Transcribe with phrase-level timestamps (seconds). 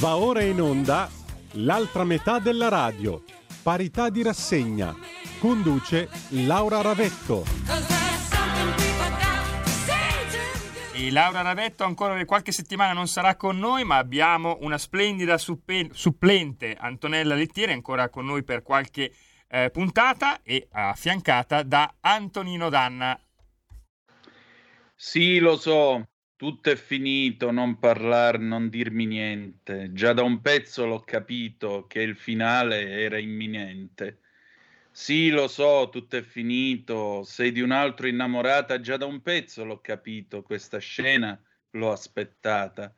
[0.00, 1.10] Va ora in onda
[1.56, 3.22] l'altra metà della radio.
[3.62, 4.96] Parità di rassegna.
[5.38, 7.44] Conduce Laura Ravetto.
[10.94, 15.36] E Laura Ravetto ancora per qualche settimana non sarà con noi, ma abbiamo una splendida
[15.36, 19.12] suppe- supplente Antonella Lettieri ancora con noi per qualche
[19.48, 23.20] eh, puntata e affiancata da Antonino Danna.
[24.94, 26.08] Sì, lo so,
[26.40, 29.90] tutto è finito, non parlare, non dirmi niente.
[29.92, 34.20] Già da un pezzo l'ho capito che il finale era imminente.
[34.90, 37.24] Sì, lo so, tutto è finito.
[37.24, 40.40] Sei di un altro innamorata, già da un pezzo l'ho capito.
[40.40, 41.38] Questa scena
[41.72, 42.94] l'ho aspettata.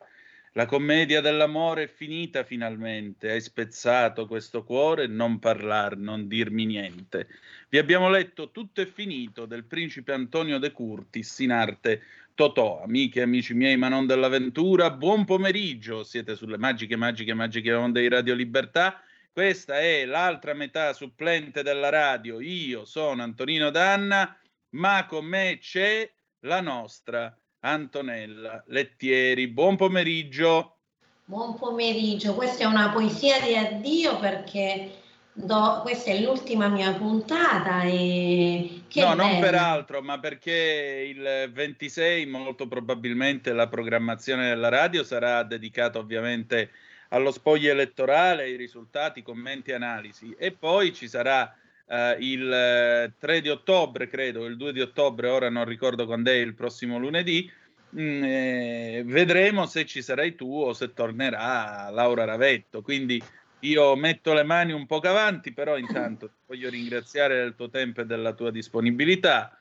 [0.52, 3.30] La commedia dell'amore è finita finalmente.
[3.30, 7.26] Hai spezzato questo cuore, non parlar, non dirmi niente.
[7.70, 12.02] Vi abbiamo letto Tutto è finito del principe Antonio De Curtis in arte
[12.34, 17.74] Totò, amiche e amici miei, ma non dell'avventura, buon pomeriggio, siete sulle magiche, magiche, magiche
[17.74, 19.02] onde di Radio Libertà.
[19.30, 22.40] Questa è l'altra metà supplente della radio.
[22.40, 24.34] Io sono Antonino Danna,
[24.70, 29.48] ma con me c'è la nostra Antonella Lettieri.
[29.48, 30.78] Buon pomeriggio.
[31.26, 35.01] Buon pomeriggio, questa è una poesia di addio perché
[35.34, 42.26] Do, questa è l'ultima mia puntata e che No, non peraltro, ma perché il 26
[42.26, 46.70] molto probabilmente la programmazione della radio sarà dedicata ovviamente
[47.08, 50.34] allo spoglio elettorale, ai risultati, commenti e analisi.
[50.38, 51.54] E poi ci sarà
[51.86, 56.34] uh, il 3 di ottobre, credo, il 2 di ottobre, ora non ricordo quando è
[56.34, 57.50] il prossimo lunedì,
[57.98, 63.22] mm, eh, vedremo se ci sarai tu o se tornerà Laura Ravetto, quindi
[63.62, 68.06] io metto le mani un po' avanti, però intanto voglio ringraziare del tuo tempo e
[68.06, 69.56] della tua disponibilità.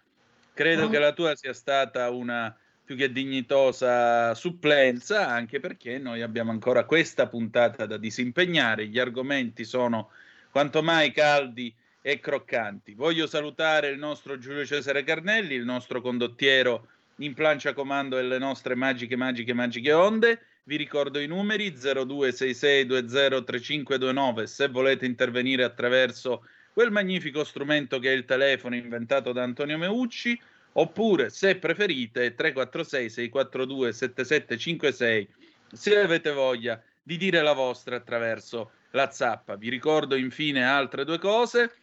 [0.53, 6.52] Credo che la tua sia stata una più che dignitosa supplenza, anche perché noi abbiamo
[6.52, 8.88] ancora questa puntata da disimpegnare.
[8.88, 10.09] Gli argomenti sono
[10.52, 12.94] quanto mai caldi e croccanti.
[12.94, 16.88] Voglio salutare il nostro Giulio Cesare Carnelli, il nostro condottiero
[17.18, 24.67] in plancia comando delle nostre magiche, magiche, magiche onde vi ricordo i numeri 0266203529 se
[24.67, 30.39] volete intervenire attraverso quel magnifico strumento che è il telefono inventato da Antonio Meucci,
[30.73, 35.27] oppure se preferite 346 642 7756
[35.73, 39.55] se avete voglia di dire la vostra attraverso la zappa.
[39.55, 41.73] Vi ricordo infine altre due cose.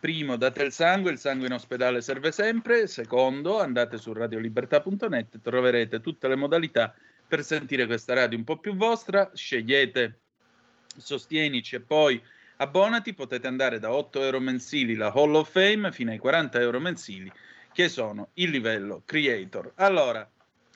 [0.00, 2.86] Primo, date il sangue, il sangue in ospedale serve sempre.
[2.86, 6.94] Secondo, andate su radiolibertà.net, troverete tutte le modalità
[7.28, 10.20] per sentire questa radio un po' più vostra, scegliete
[10.96, 12.20] Sostienici e poi
[12.56, 16.80] abbonati, potete andare da 8 euro mensili la Hall of Fame fino ai 40 euro
[16.80, 17.30] mensili
[17.72, 19.72] che sono il livello creator.
[19.76, 20.28] Allora,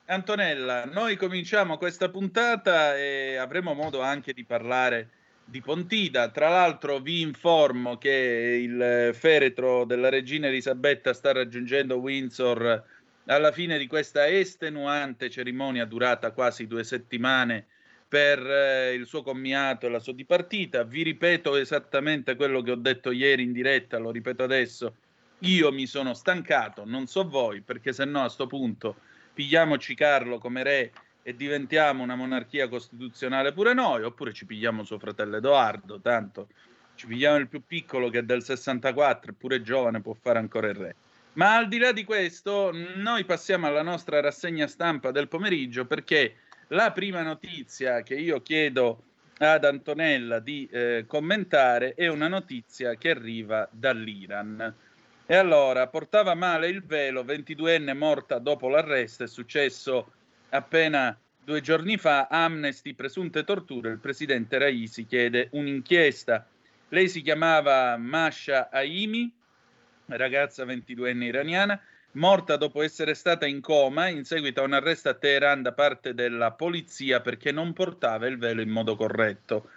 [0.06, 5.08] Antonella, noi cominciamo questa puntata e avremo modo anche di parlare
[5.44, 6.30] di Pontida.
[6.30, 12.84] Tra l'altro vi informo che il feretro della regina Elisabetta sta raggiungendo Windsor
[13.26, 17.66] alla fine di questa estenuante cerimonia durata quasi due settimane
[18.08, 20.84] per eh, il suo commiato e la sua dipartita.
[20.84, 24.96] Vi ripeto esattamente quello che ho detto ieri in diretta, lo ripeto adesso.
[25.40, 28.96] Io mi sono stancato, non so voi, perché se no a questo punto
[29.32, 34.98] pigliamoci Carlo come re e diventiamo una monarchia costituzionale pure noi, oppure ci pigliamo suo
[34.98, 36.48] fratello Edoardo, tanto
[36.94, 40.74] ci pigliamo il più piccolo che è del 64, eppure giovane, può fare ancora il
[40.74, 40.96] re.
[41.34, 46.37] Ma al di là di questo, noi passiamo alla nostra rassegna stampa del pomeriggio perché
[46.69, 49.04] la prima notizia che io chiedo
[49.38, 54.75] ad Antonella di eh, commentare è una notizia che arriva dall'Iran.
[55.25, 60.12] E allora, portava male il velo, 22enne morta dopo l'arresto, è successo
[60.50, 66.47] appena due giorni fa, Amnesty, presunte torture, il presidente Raisi chiede un'inchiesta.
[66.91, 69.32] Lei si chiamava Masha Aimi,
[70.16, 71.80] ragazza 22enne iraniana,
[72.12, 76.14] morta dopo essere stata in coma in seguito a un arresto a Teheran da parte
[76.14, 79.69] della polizia perché non portava il velo in modo corretto.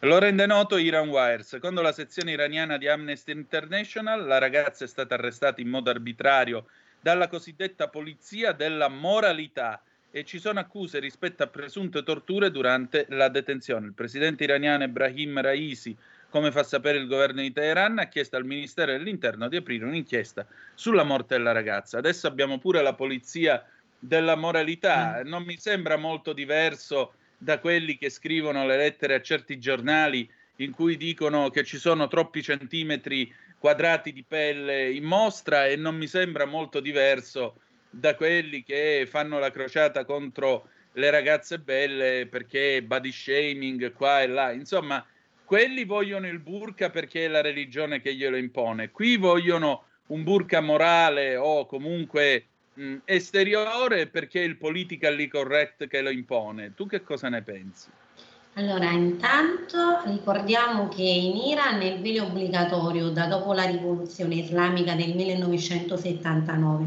[0.00, 1.42] Lo rende noto Iran Wire.
[1.42, 6.66] Secondo la sezione iraniana di Amnesty International, la ragazza è stata arrestata in modo arbitrario
[7.00, 13.28] dalla cosiddetta polizia della moralità e ci sono accuse rispetto a presunte torture durante la
[13.28, 13.86] detenzione.
[13.86, 15.96] Il presidente iraniano Ebrahim Raisi
[16.30, 20.46] come fa sapere il governo di Teheran, ha chiesto al Ministero dell'Interno di aprire un'inchiesta
[20.74, 21.98] sulla morte della ragazza.
[21.98, 23.62] Adesso abbiamo pure la polizia
[23.98, 25.20] della moralità.
[25.22, 25.28] Mm.
[25.28, 30.72] Non mi sembra molto diverso da quelli che scrivono le lettere a certi giornali in
[30.72, 36.06] cui dicono che ci sono troppi centimetri quadrati di pelle in mostra e non mi
[36.06, 37.56] sembra molto diverso
[37.90, 44.26] da quelli che fanno la crociata contro le ragazze belle perché body shaming qua e
[44.26, 45.04] là, insomma,
[45.50, 50.60] quelli vogliono il burka perché è la religione che glielo impone, qui vogliono un burka
[50.60, 56.74] morale o comunque mh, esteriore perché è il politically correct che lo impone.
[56.76, 57.88] Tu che cosa ne pensi?
[58.52, 64.94] Allora, intanto ricordiamo che in Iran il velo è obbligatorio da dopo la rivoluzione islamica
[64.94, 66.84] del 1979,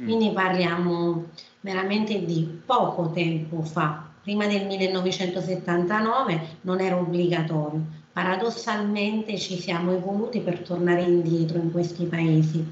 [0.00, 0.04] mm.
[0.04, 4.10] quindi parliamo veramente di poco tempo fa.
[4.22, 7.95] Prima del 1979 non era obbligatorio.
[8.16, 12.64] Paradossalmente ci siamo evoluti per tornare indietro in questi paesi.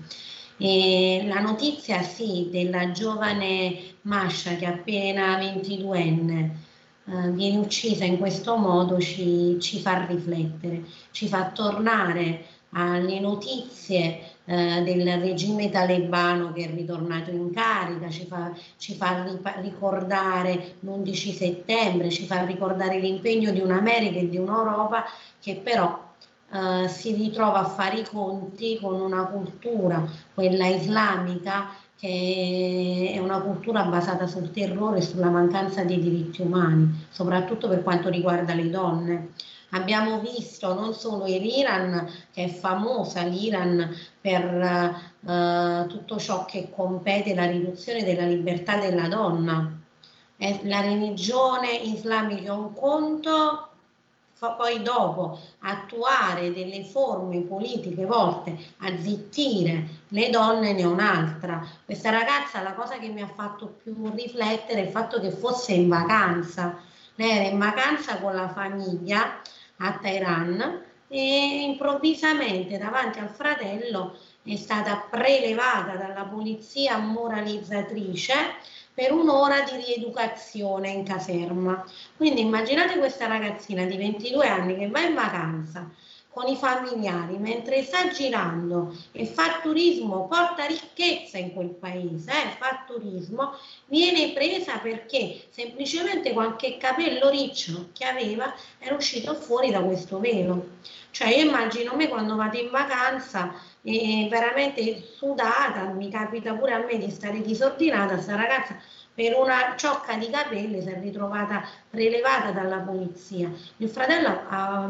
[0.57, 6.51] E la notizia sì della giovane Masha che è appena 22enne
[7.05, 14.34] eh, viene uccisa in questo modo ci, ci, fa riflettere, ci fa tornare alle notizie
[14.47, 19.25] eh, del regime talebano che è ritornato in carica, ci fa, ci fa
[19.61, 25.05] ricordare l'11 settembre, ci fa ricordare l'impegno di un'America e di un'Europa
[25.41, 26.13] che però
[26.53, 33.41] eh, si ritrova a fare i conti con una cultura, quella islamica, che è una
[33.41, 38.71] cultura basata sul terrore e sulla mancanza di diritti umani, soprattutto per quanto riguarda le
[38.71, 39.29] donne.
[39.75, 46.71] Abbiamo visto non solo in Iran, che è famosa l'Iran per uh, tutto ciò che
[46.71, 49.69] compete la riduzione della libertà della donna.
[50.37, 53.69] Eh, la religione islamica è un conto,
[54.57, 61.67] poi dopo attuare delle forme politiche volte a zittire le donne ne è un'altra.
[61.85, 65.73] Questa ragazza la cosa che mi ha fatto più riflettere è il fatto che fosse
[65.73, 66.79] in vacanza.
[67.17, 69.41] Lei era in vacanza con la famiglia
[69.79, 78.35] a Teheran e improvvisamente davanti al fratello è stata prelevata dalla polizia moralizzatrice
[78.93, 81.85] per un'ora di rieducazione in caserma.
[82.17, 85.91] Quindi immaginate questa ragazzina di 22 anni che va in vacanza
[86.35, 92.57] con i familiari mentre sta girando e fa turismo, porta ricchezza in quel paese, eh,
[92.59, 99.81] fa turismo, viene presa perché semplicemente qualche capello riccio che aveva era uscito fuori da
[99.81, 100.71] questo velo.
[101.13, 106.85] Cioè io immagino me quando vado in vacanza e veramente sudata, mi capita pure a
[106.85, 108.77] me di stare disordinata, sta ragazza
[109.15, 113.51] per una ciocca di capelli si è ritrovata prelevata dalla polizia.
[113.77, 114.89] Il fratello ha,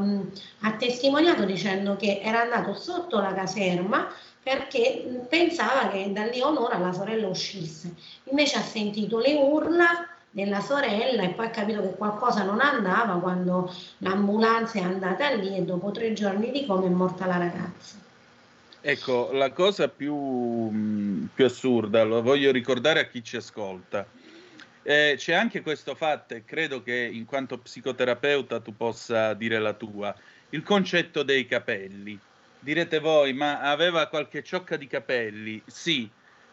[0.61, 4.09] ha testimoniato dicendo che era andato sotto la caserma
[4.43, 7.94] perché pensava che da lì onora la sorella uscisse.
[8.25, 13.21] Invece ha sentito le urla della sorella e poi ha capito che qualcosa non andava
[13.21, 18.04] quando l'ambulanza è andata lì e dopo tre giorni di coma è morta la ragazza.
[18.87, 24.07] Ecco, la cosa più, mm, più, assurda, lo voglio ricordare a chi ci ascolta.
[24.83, 29.73] Eh, c'è anche questo fatto, e credo che in quanto psicoterapeuta tu possa dire la
[29.73, 30.15] tua,
[30.51, 32.19] il concetto dei capelli.
[32.59, 35.63] Direte voi, ma aveva qualche ciocca di capelli?
[35.65, 36.07] Sì.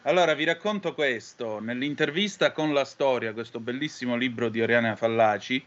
[0.04, 1.60] Allora vi racconto questo.
[1.60, 5.62] Nell'intervista con la storia, questo bellissimo libro di Oriana Fallaci,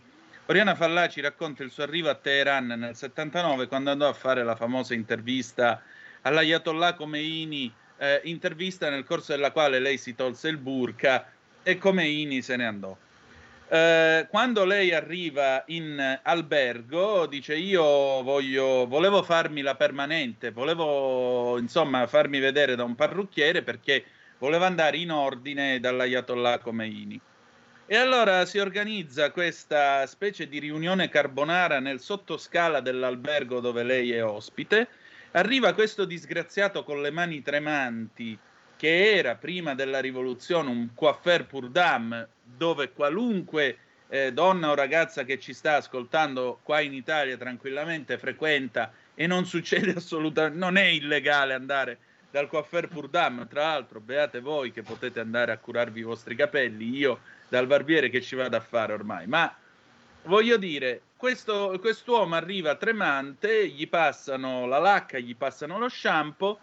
[0.47, 4.55] Oriana Fallaci racconta il suo arrivo a Teheran nel 79 quando andò a fare la
[4.55, 5.81] famosa intervista
[6.25, 11.31] all'Ayatollah Khomeini, eh, intervista nel corso della quale lei si tolse il burka
[11.63, 12.97] e Khomeini se ne andò.
[13.67, 22.05] Eh, quando lei arriva in albergo dice io voglio, volevo farmi la permanente, volevo insomma
[22.05, 24.03] farmi vedere da un parrucchiere perché
[24.37, 27.19] volevo andare in ordine dall'Ayatollah Khomeini.
[27.87, 34.23] E allora si organizza questa specie di riunione carbonara nel sottoscala dell'albergo dove lei è
[34.23, 34.87] ospite
[35.35, 38.39] Arriva questo disgraziato con le mani tremanti,
[38.77, 43.77] che era prima della rivoluzione un coiffeur pour dame, dove qualunque
[44.07, 49.45] eh, donna o ragazza che ci sta ascoltando qua in Italia tranquillamente frequenta e non
[49.45, 51.97] succede assolutamente, non è illegale andare
[52.31, 56.37] dal coiffeur pour dame, tra l'altro beate voi che potete andare a curarvi i vostri
[56.37, 59.53] capelli, io dal barbiere che ci vado a fare ormai, ma
[60.25, 66.59] voglio dire, questo, quest'uomo arriva tremante, gli passano la lacca, gli passano lo shampoo,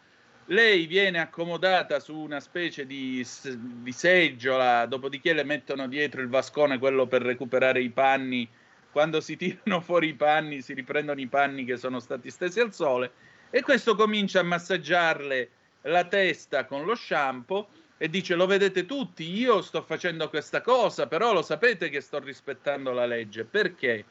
[0.47, 6.79] lei viene accomodata su una specie di, di seggiola, dopodiché le mettono dietro il vascone,
[6.79, 8.49] quello per recuperare i panni.
[8.91, 12.75] Quando si tirano fuori i panni, si riprendono i panni che sono stati stesi al
[12.75, 13.13] sole,
[13.51, 15.51] e questo comincia a massaggiarle
[15.83, 17.69] la testa con lo shampoo
[18.03, 22.19] e dice lo vedete tutti, io sto facendo questa cosa, però lo sapete che sto
[22.19, 23.45] rispettando la legge.
[23.45, 24.05] Perché?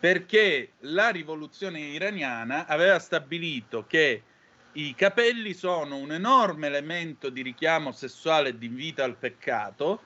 [0.00, 4.22] Perché la rivoluzione iraniana aveva stabilito che
[4.72, 10.00] i capelli sono un enorme elemento di richiamo sessuale e di invito al peccato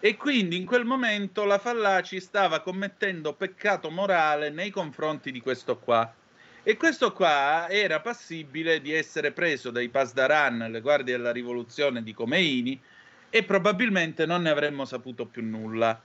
[0.00, 5.78] E quindi in quel momento la Fallaci stava commettendo peccato morale nei confronti di questo
[5.78, 6.10] qua.
[6.64, 12.14] E questo qua era passibile di essere preso dai Pasdaran, le guardie della rivoluzione di
[12.14, 12.80] Comeini,
[13.30, 16.00] e probabilmente non ne avremmo saputo più nulla.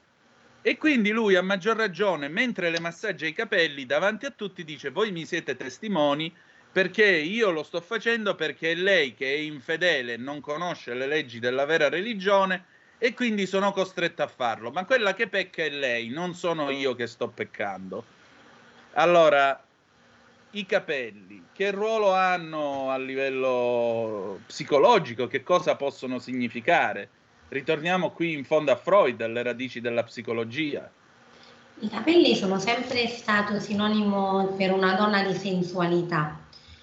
[0.63, 4.89] E quindi lui, a maggior ragione, mentre le massaggia i capelli davanti a tutti, dice:
[4.89, 6.33] Voi mi siete testimoni
[6.71, 11.05] perché io lo sto facendo perché è lei che è infedele e non conosce le
[11.05, 12.65] leggi della vera religione
[12.97, 14.71] e quindi sono costretto a farlo.
[14.71, 18.03] Ma quella che pecca è lei, non sono io che sto peccando.
[18.93, 19.66] Allora,
[20.51, 25.27] i capelli, che ruolo hanno a livello psicologico?
[25.27, 27.09] Che cosa possono significare?
[27.49, 30.89] Ritorniamo qui in fondo a Freud, alle radici della psicologia.
[31.79, 36.39] I capelli sono sempre stato sinonimo per una donna di sensualità.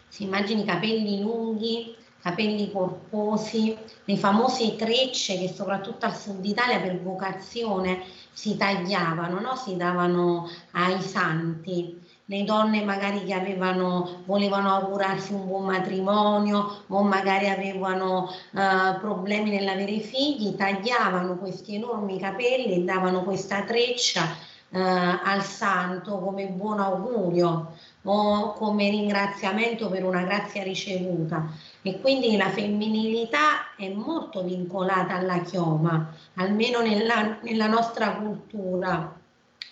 [0.08, 7.00] Si immagini capelli lunghi, capelli corposi, le famose trecce che soprattutto al sud Italia per
[7.00, 9.56] vocazione si tagliavano, no?
[9.56, 12.00] si davano ai santi.
[12.26, 19.50] Le donne magari che avevano, volevano augurarsi un buon matrimonio o magari avevano uh, problemi
[19.50, 24.78] nell'avere figli, tagliavano questi enormi capelli e davano questa treccia uh,
[25.22, 27.72] al santo come buon augurio
[28.04, 31.46] o come ringraziamento per una grazia ricevuta
[31.82, 39.14] e quindi la femminilità è molto vincolata alla chioma, almeno nella, nella nostra cultura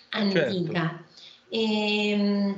[0.09, 0.79] antica.
[0.81, 1.02] Certo.
[1.53, 2.57] E, ehm,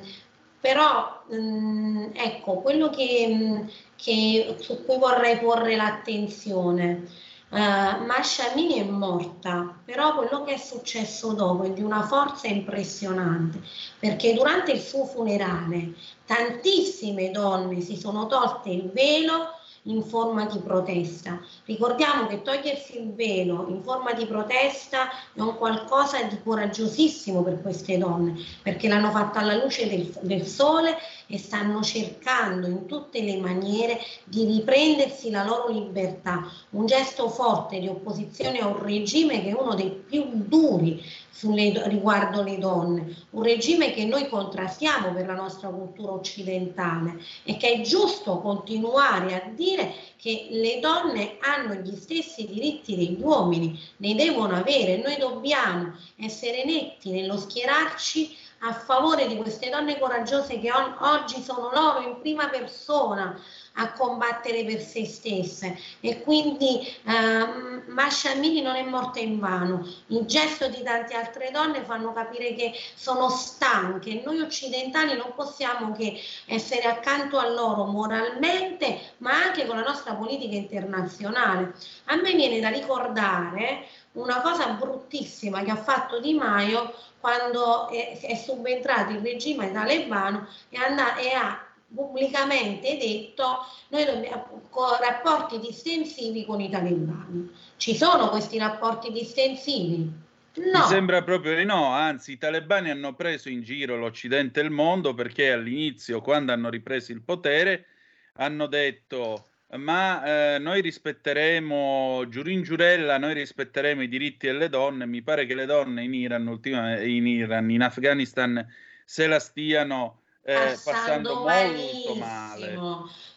[0.62, 8.84] però mm, ecco, quello che, che, su cui vorrei porre l'attenzione Uh, Masha Amini è
[8.84, 13.62] morta, però quello che è successo dopo è di una forza impressionante,
[14.00, 15.94] perché durante il suo funerale
[16.26, 19.55] tantissime donne si sono tolte il velo
[19.86, 21.40] in forma di protesta.
[21.66, 27.62] Ricordiamo che togliersi il velo in forma di protesta è un qualcosa di coraggiosissimo per
[27.62, 30.96] queste donne, perché l'hanno fatto alla luce del, del sole
[31.28, 36.50] e stanno cercando in tutte le maniere di riprendersi la loro libertà.
[36.72, 41.04] Un gesto forte di opposizione a un regime che è uno dei più duri
[41.36, 47.58] sulle, riguardo le donne, un regime che noi contrastiamo per la nostra cultura occidentale e
[47.58, 53.78] che è giusto continuare a dire che le donne hanno gli stessi diritti degli uomini,
[53.98, 60.60] ne devono avere, noi dobbiamo essere netti nello schierarci a favore di queste donne coraggiose
[60.60, 63.40] che oggi sono loro in prima persona
[63.78, 69.86] a combattere per se stesse e quindi eh, Masha Amini non è morta in vano.
[70.08, 75.92] Il gesto di tante altre donne fanno capire che sono stanche noi occidentali non possiamo
[75.94, 81.74] che essere accanto a loro moralmente ma anche con la nostra politica internazionale.
[82.06, 88.20] A me viene da ricordare una cosa bruttissima che ha fatto Di Maio quando è,
[88.20, 94.62] è subentrato il regime talebano e, and- e ha pubblicamente detto noi dobbiamo
[95.00, 97.50] rapporti distensivi con i talebani.
[97.78, 100.24] Ci sono questi rapporti distensivi?
[100.56, 100.80] No.
[100.80, 104.72] Mi sembra proprio di no, anzi i talebani hanno preso in giro l'Occidente e il
[104.72, 107.88] mondo perché all'inizio, quando hanno ripreso il potere,
[108.36, 110.24] hanno detto ma
[110.56, 115.06] eh, noi rispetteremo, giurin giurella, noi rispetteremo i diritti delle donne.
[115.06, 118.66] Mi pare che le donne in Iran, ultima, in, Iran, in Afghanistan,
[119.04, 122.78] se la stiano eh, passando, molto male.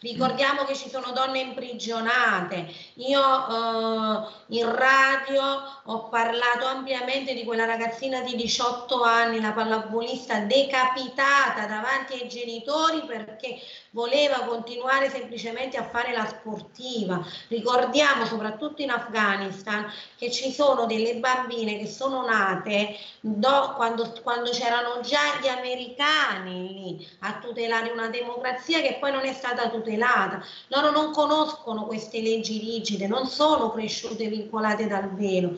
[0.01, 2.71] Ricordiamo che ci sono donne imprigionate.
[2.97, 5.43] Io eh, in radio
[5.85, 13.03] ho parlato ampiamente di quella ragazzina di 18 anni, la pallavolista decapitata davanti ai genitori
[13.07, 13.59] perché
[13.91, 17.25] voleva continuare semplicemente a fare la sportiva.
[17.47, 24.51] Ricordiamo soprattutto in Afghanistan che ci sono delle bambine che sono nate do, quando, quando
[24.51, 30.43] c'erano già gli americani lì a tutelare una democrazia che poi non è stata tutelata.
[30.67, 35.57] Loro non conoscono queste leggi rigide, non sono cresciute vincolate dal velo.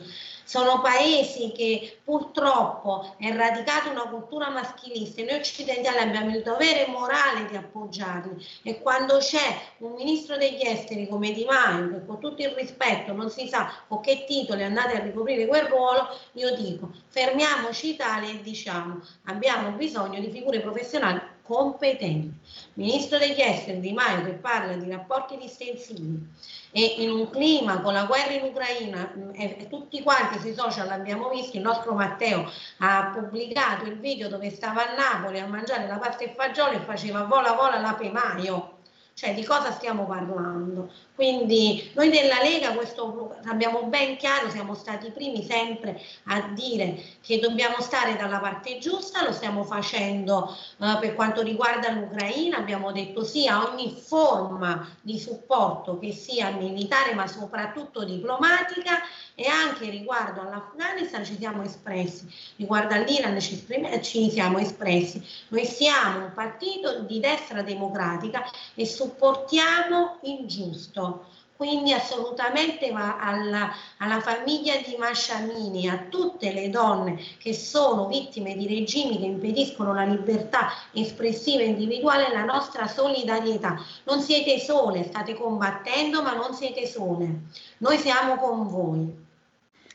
[0.52, 6.84] Sono paesi che purtroppo è radicata una cultura maschilista e noi occidentali abbiamo il dovere
[6.88, 8.46] morale di appoggiarli.
[8.62, 13.14] E quando c'è un ministro degli esteri come Di Maio che con tutto il rispetto
[13.14, 18.28] non si sa con che titoli andate a ricoprire quel ruolo, io dico fermiamoci Italia
[18.28, 22.32] e diciamo abbiamo bisogno di figure professionali competenti.
[22.74, 26.26] Ministro degli esteri Di Maio che parla di rapporti distensivi
[26.70, 30.86] e in un clima con la guerra in Ucraina mm, e, tutti quanti sui social
[30.86, 35.86] l'abbiamo visto, il nostro Matteo ha pubblicato il video dove stava a Napoli a mangiare
[35.86, 38.71] la pasta e fagioli e faceva vola vola la Maio
[39.14, 40.90] cioè di cosa stiamo parlando?
[41.14, 47.00] Quindi noi della Lega questo abbiamo ben chiaro, siamo stati i primi sempre a dire
[47.20, 52.90] che dobbiamo stare dalla parte giusta, lo stiamo facendo eh, per quanto riguarda l'Ucraina, abbiamo
[52.92, 59.00] detto sì a ogni forma di supporto che sia militare ma soprattutto diplomatica
[59.34, 62.26] e anche riguardo all'Afghanistan ci siamo espressi,
[62.56, 63.64] riguardo all'Iran ci,
[64.02, 65.22] ci siamo espressi.
[65.48, 68.42] Noi siamo un partito di destra democratica
[68.74, 76.70] e supportiamo il giusto quindi assolutamente va alla, alla, famiglia di Masciamini, a tutte le
[76.70, 82.88] donne che sono vittime di regimi che impediscono la libertà espressiva e individuale, la nostra
[82.88, 83.80] solidarietà.
[84.06, 87.42] Non siete sole, state combattendo, ma non siete sole.
[87.78, 89.14] Noi siamo con voi.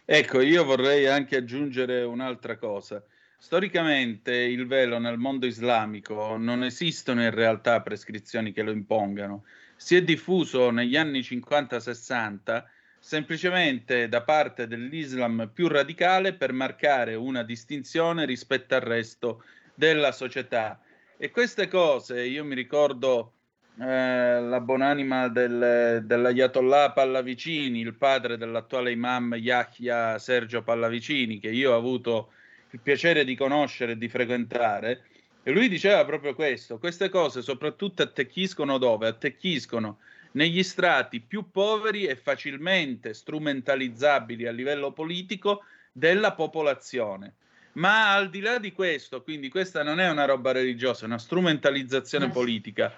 [0.05, 3.03] Ecco, io vorrei anche aggiungere un'altra cosa.
[3.39, 9.43] Storicamente il velo nel mondo islamico non esistono in realtà prescrizioni che lo impongano
[9.77, 12.63] si è diffuso negli anni 50-60
[12.99, 19.43] semplicemente da parte dell'Islam più radicale per marcare una distinzione rispetto al resto
[19.75, 20.81] della società.
[21.15, 23.33] E queste cose, io mi ricordo
[23.79, 31.73] eh, la buonanima del, dell'Ayatollah Pallavicini, il padre dell'attuale imam Yahya Sergio Pallavicini, che io
[31.73, 32.31] ho avuto
[32.71, 35.03] il piacere di conoscere e di frequentare,
[35.43, 39.07] e lui diceva proprio questo, queste cose soprattutto attecchiscono dove?
[39.07, 39.99] Attecchiscono
[40.31, 47.35] negli strati più poveri e facilmente strumentalizzabili a livello politico della popolazione.
[47.73, 51.17] Ma al di là di questo, quindi questa non è una roba religiosa, è una
[51.17, 52.93] strumentalizzazione politica.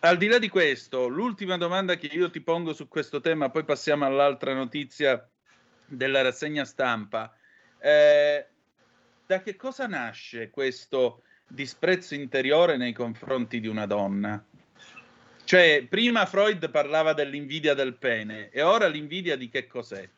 [0.00, 3.64] Al di là di questo, l'ultima domanda che io ti pongo su questo tema, poi
[3.64, 5.28] passiamo all'altra notizia
[5.84, 7.34] della rassegna stampa.
[7.80, 8.46] Eh,
[9.28, 14.42] da che cosa nasce questo disprezzo interiore nei confronti di una donna.
[15.44, 20.08] Cioè, prima Freud parlava dell'invidia del pene e ora l'invidia di che cos'è?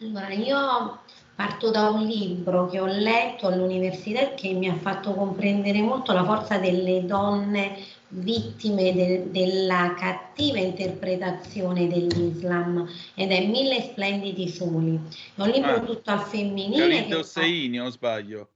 [0.00, 1.00] Allora, io
[1.34, 6.12] parto da un libro che ho letto all'università e che mi ha fatto comprendere molto
[6.12, 14.98] la forza delle donne vittime de- della cattiva interpretazione dell'Islam ed è Mille splendidi soli.
[15.34, 16.88] È un libro ah, tutto al femminile.
[16.88, 18.48] Galileo Seini, o sbaglio?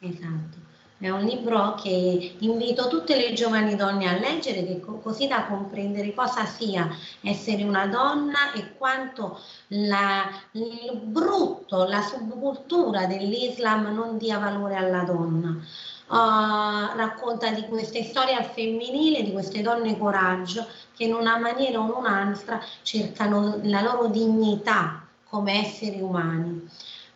[0.00, 0.68] Esatto
[1.00, 5.46] è un libro che invito tutte le giovani donne a leggere che co- così da
[5.46, 14.18] comprendere cosa sia essere una donna e quanto la, il brutto, la subcultura dell'Islam non
[14.18, 15.64] dia valore alla donna.
[16.10, 21.78] Uh, racconta di queste storie al femminile, di queste donne coraggio che in una maniera
[21.78, 26.68] o in un'altra cercano la loro dignità come esseri umani.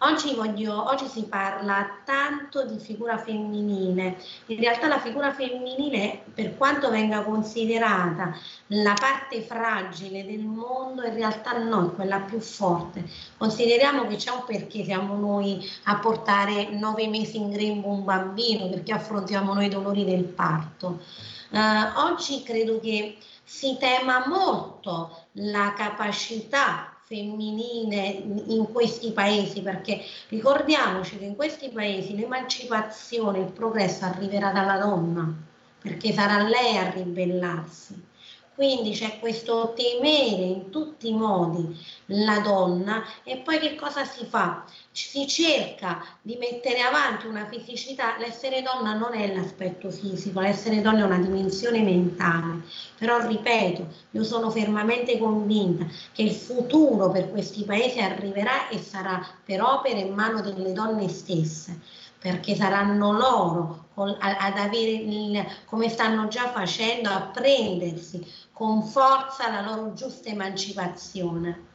[0.07, 6.59] Oggi, voglio, oggi si parla tanto di figura femminile, in realtà la figura femminile per
[6.59, 8.37] quanto venga considerata
[8.67, 13.09] la parte fragile del mondo, in realtà no, è quella più forte.
[13.39, 18.69] Consideriamo che c'è un perché siamo noi a portare nove mesi in grembo un bambino,
[18.69, 21.01] perché affrontiamo noi i dolori del parto.
[21.49, 31.19] Uh, oggi credo che si tema molto la capacità femminile in questi paesi, perché ricordiamoci
[31.19, 35.33] che in questi paesi l'emancipazione, il progresso arriverà dalla donna,
[35.81, 38.13] perché sarà lei a ribellarsi.
[38.55, 44.25] Quindi c'è questo temere in tutti i modi la donna e poi che cosa si
[44.27, 44.65] fa?
[44.93, 51.01] Si cerca di mettere avanti una fisicità, l'essere donna non è l'aspetto fisico, l'essere donna
[51.01, 52.63] è una dimensione mentale,
[52.97, 59.21] però ripeto, io sono fermamente convinta che il futuro per questi paesi arriverà e sarà
[59.45, 61.81] per opera in mano delle donne stesse
[62.25, 69.61] perché saranno loro ad avere il, come stanno già facendo a prendersi con forza la
[69.61, 71.73] loro giusta emancipazione.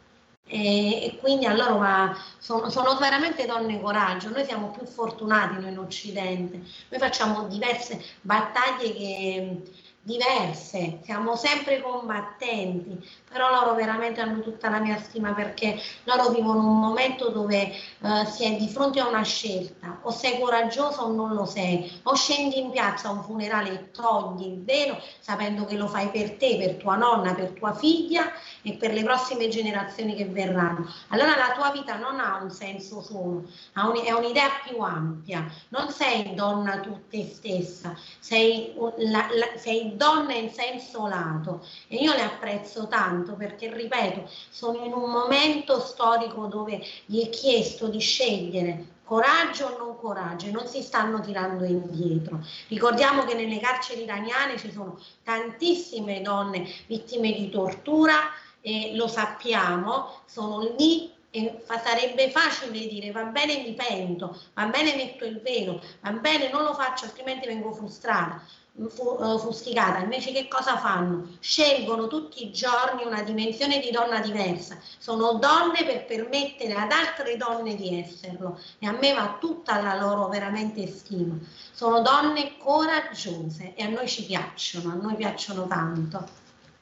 [0.51, 5.71] E, e quindi allora va, sono, sono, veramente donne coraggio, noi siamo più fortunati noi
[5.71, 6.57] in Occidente,
[6.89, 9.61] noi facciamo diverse battaglie che
[10.01, 12.97] diverse, siamo sempre combattenti,
[13.29, 18.25] però loro veramente hanno tutta la mia stima perché loro vivono un momento dove uh,
[18.25, 22.15] si è di fronte a una scelta, o sei coraggioso o non lo sei, o
[22.15, 26.31] scendi in piazza a un funerale e togli il velo sapendo che lo fai per
[26.37, 30.91] te, per tua nonna, per tua figlia e per le prossime generazioni che verranno.
[31.09, 33.43] Allora la tua vita non ha un senso solo,
[33.75, 39.95] un, è un'idea più ampia, non sei donna tu te stessa, sei, la, la, sei
[39.95, 45.79] donna in senso lato e io le apprezzo tanto perché, ripeto, sono in un momento
[45.79, 51.19] storico dove gli è chiesto di scegliere coraggio o non coraggio e non si stanno
[51.19, 52.41] tirando indietro.
[52.67, 58.17] Ricordiamo che nelle carceri iraniane ci sono tantissime donne vittime di tortura
[58.61, 64.65] e lo sappiamo, sono lì e fa, sarebbe facile dire va bene mi pento, va
[64.65, 68.43] bene metto il velo, va bene non lo faccio altrimenti vengo frustrata,
[68.87, 69.99] fu, uh, fustigata.
[69.99, 71.37] Invece che cosa fanno?
[71.39, 74.77] Scelgono tutti i giorni una dimensione di donna diversa.
[74.97, 79.99] Sono donne per permettere ad altre donne di esserlo e a me va tutta la
[79.99, 81.35] loro veramente stima.
[81.71, 86.27] Sono donne coraggiose e a noi ci piacciono, a noi piacciono tanto.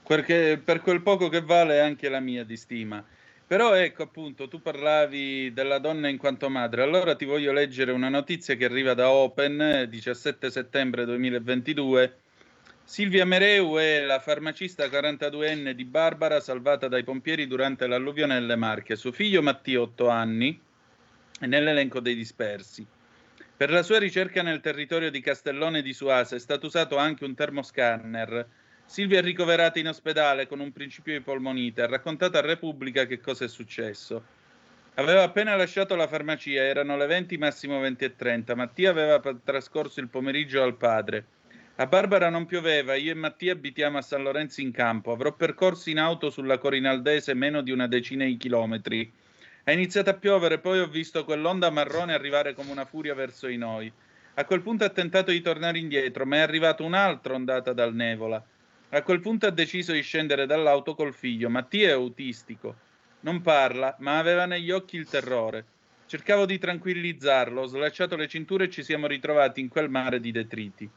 [0.04, 3.04] Perché per quel poco che vale anche la mia di stima.
[3.48, 8.10] Però ecco appunto, tu parlavi della donna in quanto madre, allora ti voglio leggere una
[8.10, 12.18] notizia che arriva da Open, 17 settembre 2022.
[12.84, 18.98] Silvia Mereu è la farmacista 42enne di Barbara salvata dai pompieri durante l'alluvione nelle Marche.
[18.98, 20.60] Suo figlio Mattia, 8 anni,
[21.40, 22.86] è nell'elenco dei dispersi.
[23.56, 27.34] Per la sua ricerca nel territorio di Castellone di Suasa è stato usato anche un
[27.34, 28.46] termoscanner
[28.90, 31.82] Silvia è ricoverata in ospedale con un principio di polmonite.
[31.82, 34.24] Ha raccontato a Repubblica che cosa è successo.
[34.94, 38.56] Aveva appena lasciato la farmacia, erano le 20, massimo 20 e 30.
[38.56, 41.26] Mattia aveva trascorso il pomeriggio al padre.
[41.76, 45.12] A Barbara non pioveva, io e Mattia abitiamo a San Lorenzo in campo.
[45.12, 49.12] Avrò percorso in auto sulla Corinaldese meno di una decina di chilometri.
[49.64, 53.58] È iniziato a piovere, poi ho visto quell'onda marrone arrivare come una furia verso di
[53.58, 53.92] noi.
[54.36, 58.42] A quel punto ha tentato di tornare indietro, ma è arrivata un'altra ondata dal nevola.
[58.90, 61.50] A quel punto ha deciso di scendere dall'auto col figlio.
[61.50, 62.76] Mattia è autistico.
[63.22, 65.66] Non parla, ma aveva negli occhi il terrore.
[66.06, 70.32] Cercavo di tranquillizzarlo, ho slacciato le cinture e ci siamo ritrovati in quel mare di
[70.32, 70.90] detriti.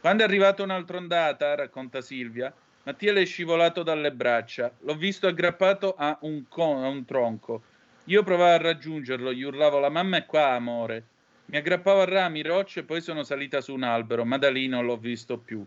[0.00, 2.50] Quando è arrivata un'altra ondata, racconta Silvia,
[2.84, 4.72] Mattia le è scivolato dalle braccia.
[4.80, 7.62] L'ho visto aggrappato a un, con- a un tronco.
[8.04, 11.04] Io provavo a raggiungerlo, gli urlavo la mamma è qua, amore.
[11.46, 14.86] Mi aggrappavo a rami, rocce poi sono salita su un albero, ma da lì non
[14.86, 15.66] l'ho visto più.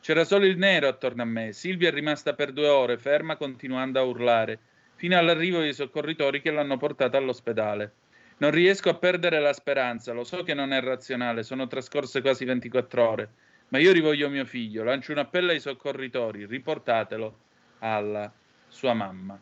[0.00, 1.52] C'era solo il nero attorno a me.
[1.52, 4.58] Silvia è rimasta per due ore ferma, continuando a urlare,
[4.94, 7.92] fino all'arrivo dei soccorritori che l'hanno portata all'ospedale.
[8.38, 12.46] Non riesco a perdere la speranza, lo so che non è razionale, sono trascorse quasi
[12.46, 13.28] 24 ore,
[13.68, 17.38] ma io rivoglio mio figlio, lancio un appello ai soccorritori, riportatelo
[17.80, 18.32] alla
[18.68, 19.38] sua mamma.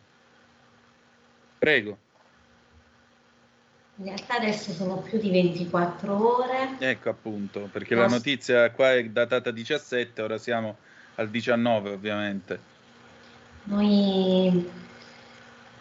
[1.59, 1.99] Prego.
[4.01, 6.77] In realtà adesso sono più di 24 ore.
[6.79, 8.07] Ecco appunto, perché Posso...
[8.07, 10.77] la notizia qua è datata 17, ora siamo
[11.17, 12.61] al 19 ovviamente.
[13.65, 14.71] Noi,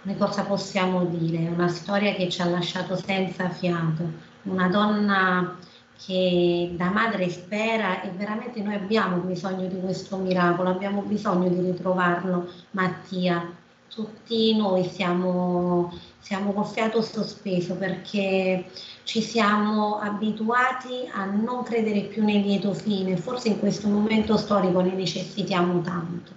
[0.02, 1.48] noi cosa possiamo dire?
[1.48, 4.12] Una storia che ci ha lasciato senza fiato,
[4.44, 5.56] una donna
[6.04, 11.62] che da madre spera e veramente noi abbiamo bisogno di questo miracolo, abbiamo bisogno di
[11.62, 13.48] ritrovarlo, Mattia.
[13.88, 15.92] Tutti noi siamo
[16.28, 18.66] siamo col fiato sospeso perché
[19.04, 24.82] ci siamo abituati a non credere più nel lieto fine, forse in questo momento storico
[24.82, 26.34] ne necessitiamo tanto.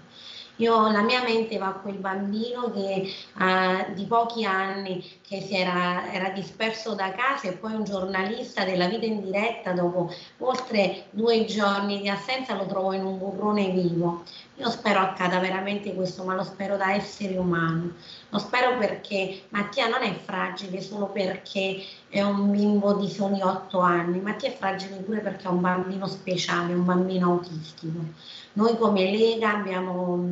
[0.61, 6.13] Io, la mia mente va a quel bambino che uh, di pochi anni che era,
[6.13, 11.47] era, disperso da casa e poi un giornalista della vita in diretta dopo oltre due
[11.47, 14.23] giorni di assenza lo trovò in un burrone vivo.
[14.61, 17.93] Io spero accada veramente questo, ma lo spero da essere umano.
[18.29, 23.79] Lo spero perché Mattia non è fragile solo perché è un bimbo di soli otto
[23.79, 28.01] anni, Mattia è fragile pure perché è un bambino speciale, un bambino autistico.
[28.53, 30.27] Noi come Lega abbiamo,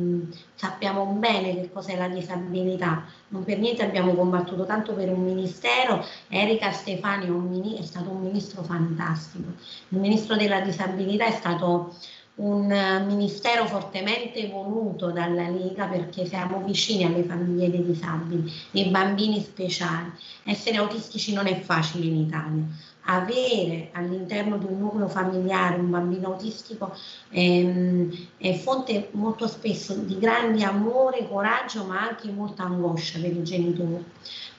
[0.53, 6.05] sappiamo bene che cos'è la disabilità, non per niente abbiamo combattuto tanto per un ministero,
[6.27, 9.53] Erika Stefani è, un, è stato un ministro fantastico,
[9.87, 11.95] il ministro della disabilità è stato
[12.39, 12.67] un
[13.05, 20.11] ministero fortemente voluto dalla Lega perché siamo vicini alle famiglie dei disabili, dei bambini speciali.
[20.43, 22.63] Essere autistici non è facile in Italia.
[23.11, 26.95] Avere all'interno di un nucleo familiare un bambino autistico
[27.31, 33.43] ehm, è fonte molto spesso di grande amore, coraggio, ma anche molta angoscia per i
[33.43, 34.05] genitori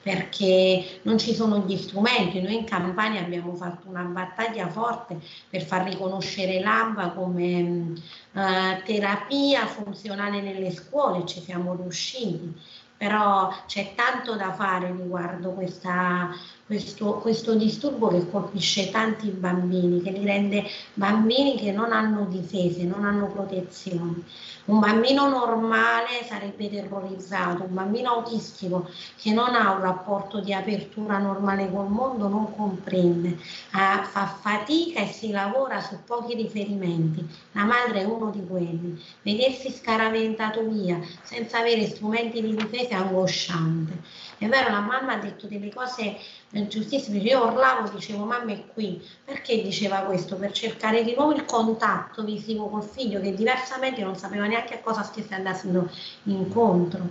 [0.01, 2.41] perché non ci sono gli strumenti.
[2.41, 7.93] Noi in Campania abbiamo fatto una battaglia forte per far riconoscere l'ABA come
[8.33, 12.53] eh, terapia funzionale nelle scuole, ci siamo riusciti,
[12.97, 16.29] però c'è tanto da fare riguardo questa,
[16.71, 22.83] questo, questo, disturbo che colpisce tanti bambini, che li rende bambini che non hanno difese,
[22.83, 24.23] non hanno protezioni.
[24.65, 28.89] Un bambino normale sarebbe terrorizzato, un bambino autistico
[29.21, 35.01] che non ha un rapporto di apertura normale col mondo non comprende, eh, fa fatica
[35.01, 37.27] e si lavora su pochi riferimenti.
[37.51, 39.03] La madre è uno di quelli.
[39.23, 44.29] Vedersi scaraventato via senza avere strumenti di difesa è angosciante.
[44.41, 46.17] È vero, la mamma ha detto delle cose
[46.49, 50.35] nel giustissimo, io urlavo, dicevo mamma è qui, perché diceva questo?
[50.35, 54.79] Per cercare di nuovo il contatto visivo col figlio che diversamente non sapeva neanche a
[54.79, 55.87] cosa stesse andando
[56.23, 57.07] incontro.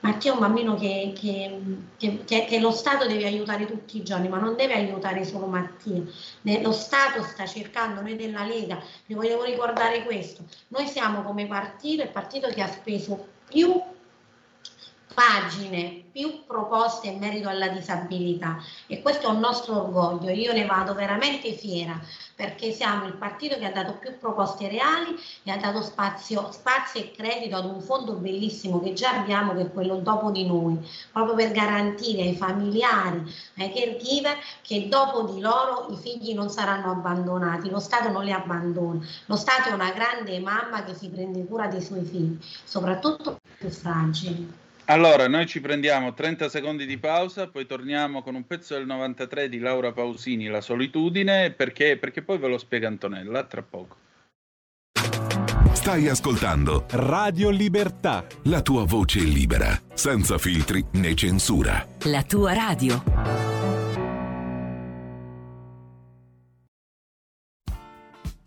[0.00, 1.60] Mattia è un bambino che, che,
[1.96, 6.02] che, che, lo Stato deve aiutare tutti i giorni, ma non deve aiutare solo Mattia.
[6.60, 12.02] Lo Stato sta cercando, noi della Lega, vi volevo ricordare questo, noi siamo come partito
[12.02, 13.80] il partito che ha speso più
[15.14, 20.66] pagine, più proposte in merito alla disabilità e questo è un nostro orgoglio, io ne
[20.66, 22.00] vado veramente fiera
[22.36, 27.00] perché siamo il partito che ha dato più proposte reali e ha dato spazio, spazio
[27.00, 30.78] e credito ad un fondo bellissimo che già abbiamo che è quello dopo di noi,
[31.12, 33.22] proprio per garantire ai familiari,
[33.58, 38.32] ai caregiver che dopo di loro i figli non saranno abbandonati, lo Stato non li
[38.32, 43.40] abbandona, lo Stato è una grande mamma che si prende cura dei suoi figli, soprattutto
[43.58, 44.62] più fragili.
[44.86, 49.48] Allora, noi ci prendiamo 30 secondi di pausa, poi torniamo con un pezzo del 93
[49.48, 53.96] di Laura Pausini, La solitudine, perché, perché poi ve lo spiega Antonella tra poco.
[55.72, 58.26] Stai ascoltando Radio Libertà.
[58.44, 61.86] La tua voce libera, senza filtri né censura.
[62.04, 63.53] La tua radio.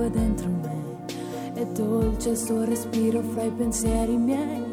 [0.00, 1.04] È dentro me,
[1.52, 4.64] è dolce il suo respiro fra i pensieri miei,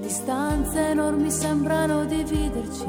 [0.00, 2.86] distanze enormi sembrano dividerci,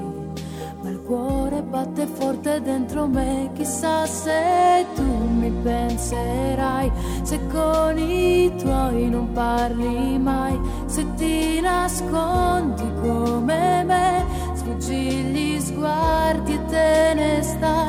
[0.81, 6.91] ma il cuore batte forte dentro me, chissà se tu mi penserai,
[7.21, 16.53] se con i tuoi non parli mai, se ti nascondi come me, sfuggi gli sguardi
[16.53, 17.82] e te ne stai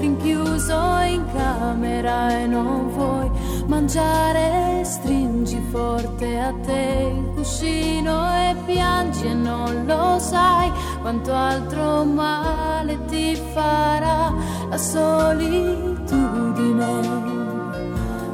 [0.00, 3.30] rinchiuso in camera e non vuoi
[3.66, 12.04] mangiare, stringi forte a te il cuscino e piangi e non lo sai quanto altro
[12.04, 14.32] male ti farà
[14.68, 16.08] la solitudine.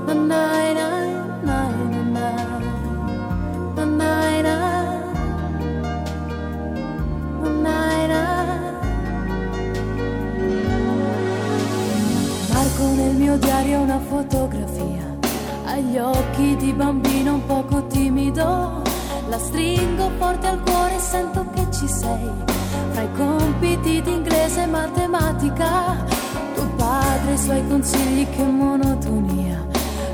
[0.07, 0.96] Na, na, na.
[13.38, 15.16] Diario una fotografia
[15.66, 18.83] agli occhi di bambino un poco timido.
[19.29, 22.31] La stringo forte al cuore e sento che ci sei.
[22.92, 26.05] Fra i compiti di inglese e matematica,
[26.55, 29.66] tuo padre i suoi consigli, che monotonia.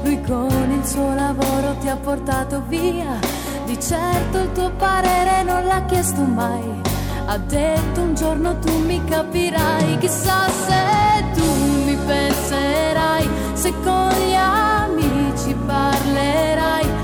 [0.02, 3.20] Lui con il suo lavoro ti ha portato via.
[3.66, 6.80] Di certo il tuo parere non l'ha chiesto mai.
[7.26, 11.01] Ha detto un giorno tu mi capirai, chissà se
[13.62, 17.01] se con gli amici parlerai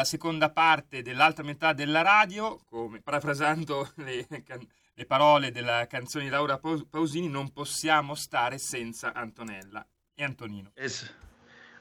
[0.00, 4.26] alla seconda parte dell'altra metà della radio, come parafrasando le,
[4.94, 10.70] le parole della canzone di Laura Pausini, non possiamo stare senza Antonella e Antonino.
[10.74, 11.14] Es-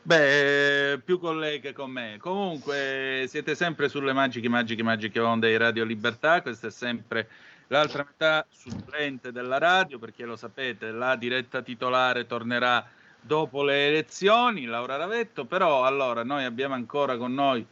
[0.02, 2.18] Beh, più colleghe con me.
[2.20, 6.42] Comunque, siete sempre sulle magiche, magiche, magiche onde di Radio Libertà.
[6.42, 7.30] Questa è sempre
[7.68, 12.86] l'altra metà supplente della radio, perché lo sapete, la diretta titolare tornerà
[13.22, 17.66] dopo le elezioni, Laura Ravetto, però allora noi abbiamo ancora con noi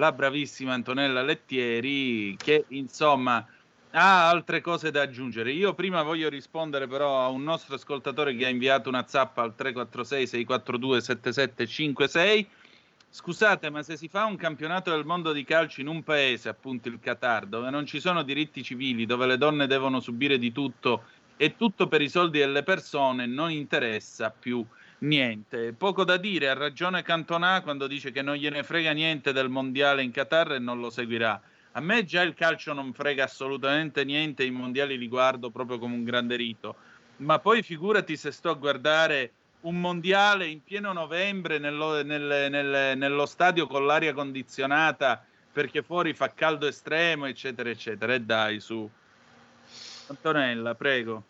[0.00, 3.46] la bravissima Antonella Lettieri che insomma
[3.92, 5.52] ha altre cose da aggiungere.
[5.52, 9.54] Io prima voglio rispondere però a un nostro ascoltatore che ha inviato una zappa al
[9.54, 12.48] 346 642 7756.
[13.12, 16.88] Scusate, ma se si fa un campionato del mondo di calcio in un paese, appunto
[16.88, 21.04] il Qatar, dove non ci sono diritti civili, dove le donne devono subire di tutto
[21.36, 24.64] e tutto per i soldi delle persone, non interessa più
[25.00, 25.72] niente.
[25.72, 30.02] Poco da dire, ha ragione Cantona quando dice che non gliene frega niente del mondiale
[30.02, 31.40] in Qatar e non lo seguirà.
[31.72, 35.94] A me già il calcio non frega assolutamente niente, i mondiali li guardo proprio come
[35.94, 36.74] un grande rito.
[37.18, 42.96] Ma poi figurati se sto a guardare un mondiale in pieno novembre nello, nel, nel,
[42.96, 48.14] nello stadio con l'aria condizionata perché fuori fa caldo estremo, eccetera, eccetera.
[48.14, 48.88] E dai, su.
[50.08, 51.24] Antonella, prego.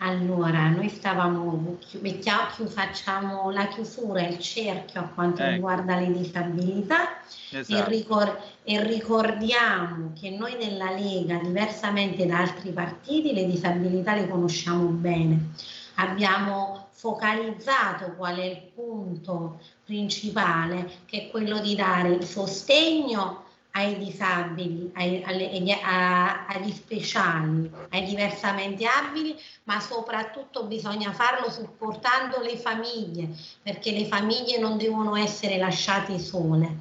[0.00, 5.52] Allora, noi stavamo, mettiamo, facciamo la chiusura, il cerchio a quanto ecco.
[5.52, 7.74] riguarda le disabilità esatto.
[7.74, 14.28] e, ricor- e, ricordiamo che noi nella Lega, diversamente da altri partiti, le disabilità le
[14.28, 15.50] conosciamo bene.
[15.96, 23.98] Abbiamo focalizzato qual è il punto principale, che è quello di dare il sostegno ai
[23.98, 33.28] disabili, ai, alle, agli speciali, ai diversamente abili, ma soprattutto bisogna farlo supportando le famiglie,
[33.62, 36.78] perché le famiglie non devono essere lasciate sole.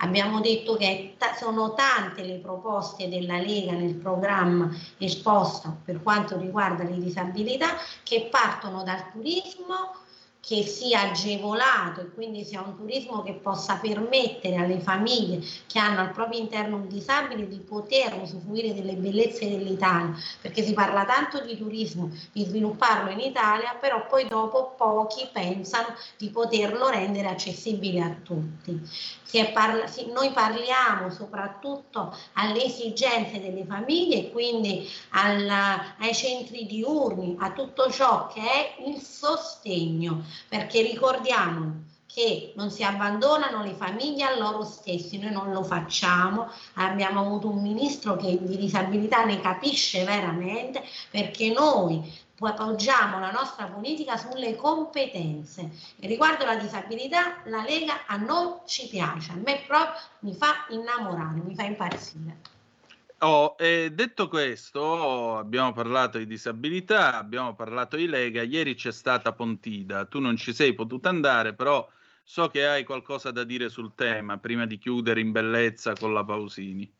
[0.00, 6.84] Abbiamo detto che sono tante le proposte della Lega nel programma esposto per quanto riguarda
[6.84, 10.06] le disabilità che partono dal turismo
[10.40, 16.00] che sia agevolato e quindi sia un turismo che possa permettere alle famiglie che hanno
[16.00, 21.40] al proprio interno un disabile di poter usufruire delle bellezze dell'Italia, perché si parla tanto
[21.44, 28.00] di turismo, di svilupparlo in Italia, però poi dopo pochi pensano di poterlo rendere accessibile
[28.00, 29.16] a tutti.
[29.52, 37.90] Parla, noi parliamo soprattutto alle esigenze delle famiglie quindi alla, ai centri diurni, a tutto
[37.90, 44.64] ciò che è il sostegno, perché ricordiamo che non si abbandonano le famiglie a loro
[44.64, 50.82] stessi, noi non lo facciamo, abbiamo avuto un ministro che di disabilità ne capisce veramente
[51.10, 55.70] perché noi appoggiamo la nostra politica sulle competenze.
[55.98, 60.66] E riguardo la disabilità, la Lega a noi ci piace, a me proprio mi fa
[60.70, 62.57] innamorare, mi fa impazzire.
[63.20, 69.32] Oh, eh, detto questo, abbiamo parlato di disabilità, abbiamo parlato di Lega, ieri c'è stata
[69.32, 71.88] Pontida, tu non ci sei potuta andare, però
[72.22, 76.24] so che hai qualcosa da dire sul tema prima di chiudere in bellezza con la
[76.24, 76.92] Pausini.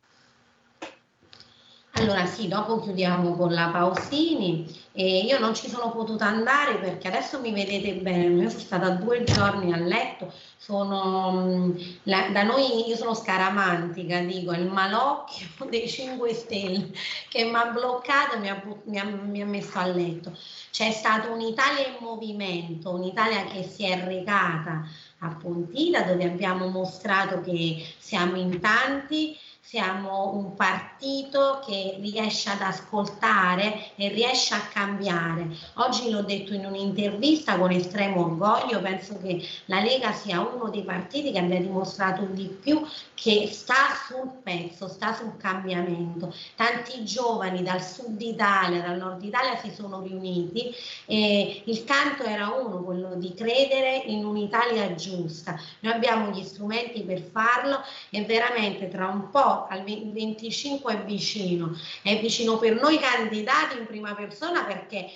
[1.98, 4.86] Allora sì, dopo chiudiamo con la Pausini.
[4.92, 8.90] E io non ci sono potuta andare perché adesso mi vedete bene, io sono stata
[8.90, 15.46] due giorni a letto, sono, mm, la, da noi io sono scaramantica, dico, il malocchio
[15.70, 16.90] dei 5 Stelle
[17.28, 20.36] che mi ha bloccato e mi ha, mi, mi ha messo a letto.
[20.70, 24.84] C'è stata un'Italia in movimento, un'Italia che si è recata
[25.20, 29.36] a Pontida dove abbiamo mostrato che siamo in tanti
[29.68, 35.46] siamo un partito che riesce ad ascoltare e riesce a cambiare.
[35.74, 40.84] Oggi l'ho detto in un'intervista con estremo orgoglio, penso che la Lega sia uno dei
[40.84, 43.74] partiti che abbia dimostrato di più che sta
[44.06, 46.32] sul pezzo, sta sul cambiamento.
[46.56, 52.48] Tanti giovani dal sud Italia, dal nord Italia si sono riuniti e il canto era
[52.48, 55.60] uno, quello di credere in un'Italia giusta.
[55.80, 61.76] Noi abbiamo gli strumenti per farlo e veramente tra un po' al 25 è vicino,
[62.02, 65.10] è vicino per noi candidati in prima persona perché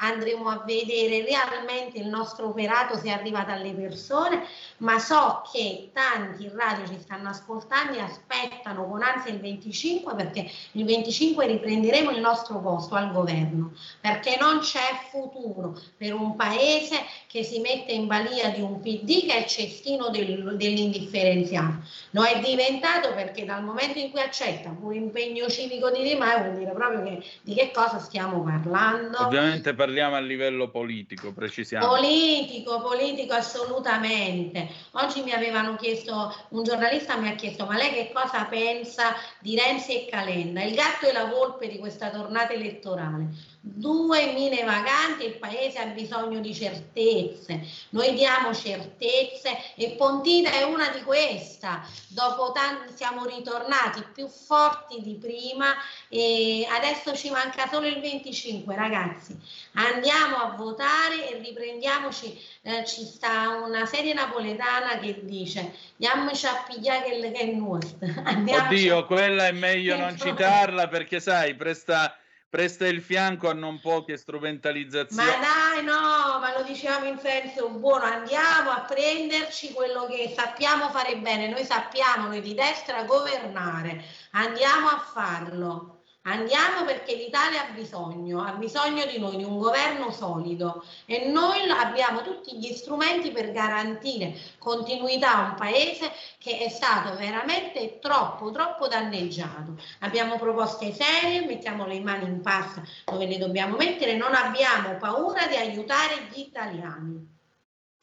[0.00, 4.44] andremo a vedere realmente il nostro operato se è arrivato alle persone,
[4.78, 10.14] ma so che tanti in radio ci stanno ascoltando e aspettano con ansia il 25
[10.14, 16.36] perché il 25 riprenderemo il nostro posto al governo, perché non c'è futuro per un
[16.36, 21.84] paese che si mette in balia di un PD che è il cestino del, dell'indifferenziato.
[22.10, 26.14] Lo è diventato perché dal momento momento in cui accetta un impegno civico di Di
[26.14, 29.18] Maio vuol dire proprio che di che cosa stiamo parlando.
[29.20, 31.86] Ovviamente parliamo a livello politico, precisiamo.
[31.86, 34.68] Politico, politico assolutamente.
[34.92, 39.14] Oggi mi avevano chiesto, un giornalista mi ha chiesto ma lei che cosa pensa
[39.46, 43.28] di Renzi e Calenda, il gatto e la volpe di questa tornata elettorale?
[43.68, 50.62] due mine vaganti, il paese ha bisogno di certezze, noi diamo certezze e Pontida è
[50.62, 51.68] una di queste,
[52.08, 55.74] dopo tanti siamo ritornati più forti di prima
[56.08, 59.36] e adesso ci manca solo il 25 ragazzi,
[59.74, 66.64] andiamo a votare e riprendiamoci, eh, ci sta una serie napoletana che dice andiamoci a
[66.68, 67.64] pigliare che è nuovo.
[67.98, 72.16] Oddio, quella è meglio non citarla perché sai, presta
[72.48, 75.28] presta il fianco a non poche strumentalizzazioni.
[75.28, 80.88] Ma dai, no, ma lo diciamo in senso buono, andiamo a prenderci quello che sappiamo
[80.88, 85.95] fare bene, noi sappiamo, noi di destra, governare, andiamo a farlo.
[86.28, 91.70] Andiamo perché l'Italia ha bisogno, ha bisogno di noi, di un governo solido e noi
[91.70, 98.50] abbiamo tutti gli strumenti per garantire continuità a un paese che è stato veramente troppo,
[98.50, 99.80] troppo danneggiato.
[100.00, 105.46] Abbiamo proposte serie, mettiamo le mani in pasta dove le dobbiamo mettere, non abbiamo paura
[105.46, 107.34] di aiutare gli italiani.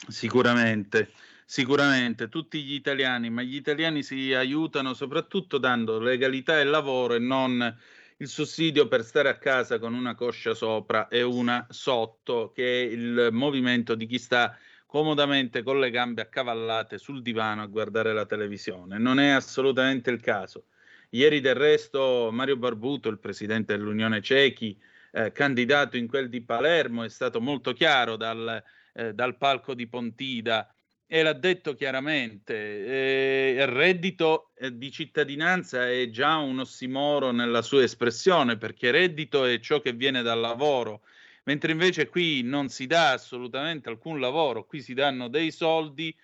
[0.07, 1.11] Sicuramente.
[1.45, 7.19] Sicuramente tutti gli italiani, ma gli italiani si aiutano soprattutto dando legalità e lavoro e
[7.19, 7.77] non
[8.23, 12.85] il sussidio per stare a casa con una coscia sopra e una sotto, che è
[12.85, 18.25] il movimento di chi sta comodamente con le gambe accavallate sul divano a guardare la
[18.25, 18.97] televisione.
[18.97, 20.67] Non è assolutamente il caso.
[21.09, 24.79] Ieri del resto Mario Barbuto, il presidente dell'Unione Cechi,
[25.11, 28.63] eh, candidato in quel di Palermo, è stato molto chiaro dal,
[28.93, 30.72] eh, dal palco di Pontida
[31.13, 37.61] e l'ha detto chiaramente, eh, il reddito eh, di cittadinanza è già un ossimoro nella
[37.61, 41.01] sua espressione, perché reddito è ciò che viene dal lavoro,
[41.43, 46.17] mentre invece qui non si dà assolutamente alcun lavoro, qui si danno dei soldi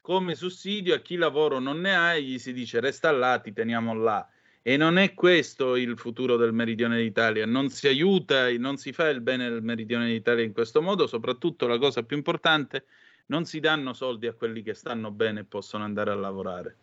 [0.00, 3.52] come sussidio a chi lavoro non ne ha e gli si dice resta là, ti
[3.52, 4.28] teniamo là.
[4.60, 9.08] E non è questo il futuro del meridione d'Italia, non si aiuta, non si fa
[9.08, 12.84] il bene del meridione d'Italia in questo modo, soprattutto la cosa più importante è
[13.26, 16.76] non si danno soldi a quelli che stanno bene e possono andare a lavorare.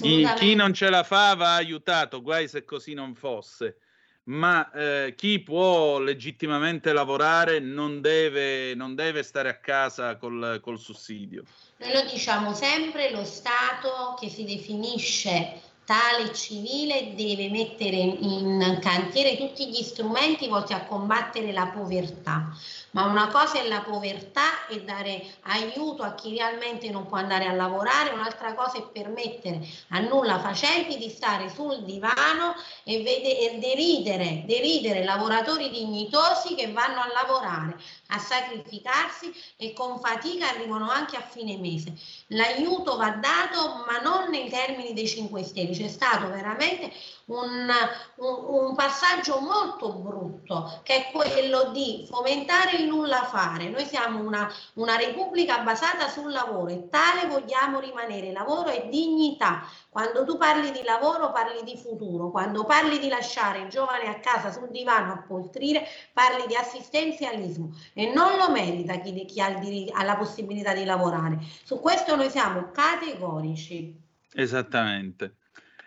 [0.00, 3.78] Chi non ce la fa va aiutato, guai se così non fosse.
[4.24, 10.78] Ma eh, chi può legittimamente lavorare non deve, non deve stare a casa col, col
[10.78, 11.42] sussidio.
[11.78, 15.60] Noi lo diciamo sempre, lo Stato che si definisce
[15.92, 22.50] tale civile deve mettere in cantiere tutti gli strumenti volti a combattere la povertà.
[22.92, 27.44] Ma una cosa è la povertà e dare aiuto a chi realmente non può andare
[27.44, 33.38] a lavorare, un'altra cosa è permettere a nulla facenti di stare sul divano e, vede,
[33.38, 37.78] e deridere, deridere lavoratori dignitosi che vanno a lavorare,
[38.12, 41.94] a sacrificarsi e con fatica arrivano anche a fine mese.
[42.28, 46.92] L'aiuto va dato ma non nei termini dei 5 Stelle, c'è stato veramente
[47.26, 47.68] un,
[48.16, 53.68] un, un, passaggio molto brutto che è quello di fomentare il nulla fare.
[53.68, 58.32] Noi siamo una, una repubblica basata sul lavoro e tale vogliamo rimanere.
[58.32, 59.62] Lavoro e dignità.
[59.88, 64.18] Quando tu parli di lavoro parli di futuro, quando parli di lasciare il giovane a
[64.20, 69.48] casa sul divano a poltrire parli di assistenzialismo e non lo merita chi, chi ha,
[69.48, 71.38] il, ha la possibilità di lavorare.
[71.64, 74.00] Su questo noi siamo categorici.
[74.34, 75.36] Esattamente.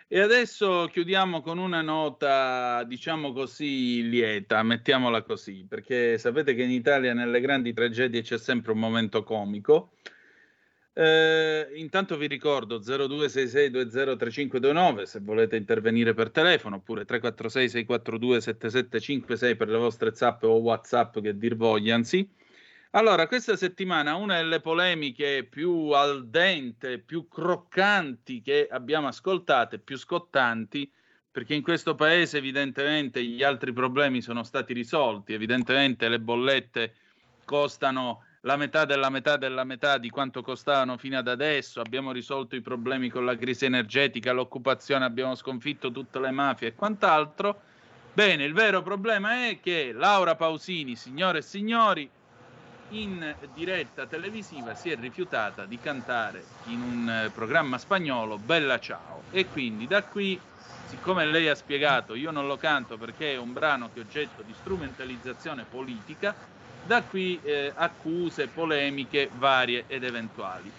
[0.08, 6.70] E adesso chiudiamo con una nota, diciamo così, lieta, mettiamola così, perché sapete che in
[6.70, 9.94] Italia nelle grandi tragedie c'è sempre un momento comico.
[10.92, 19.68] Eh, intanto vi ricordo 0266203529 se volete intervenire per telefono, oppure 346 642 7756 per
[19.68, 22.30] le vostre zap o WhatsApp che dir vogliansi.
[22.96, 29.98] Allora, questa settimana una delle polemiche più al dente, più croccanti che abbiamo ascoltato, più
[29.98, 30.90] scottanti,
[31.30, 36.94] perché in questo paese evidentemente gli altri problemi sono stati risolti, evidentemente le bollette
[37.44, 42.56] costano la metà della metà della metà di quanto costavano fino ad adesso, abbiamo risolto
[42.56, 47.60] i problemi con la crisi energetica, l'occupazione, abbiamo sconfitto tutte le mafie e quant'altro.
[48.14, 52.10] Bene, il vero problema è che Laura Pausini, signore e signori,
[52.90, 59.22] in diretta televisiva si è rifiutata di cantare in un eh, programma spagnolo Bella Ciao.
[59.30, 60.38] E quindi da qui
[60.86, 64.42] siccome lei ha spiegato io non lo canto perché è un brano che è oggetto
[64.42, 66.34] di strumentalizzazione politica
[66.86, 70.70] da qui eh, accuse polemiche varie ed eventuali.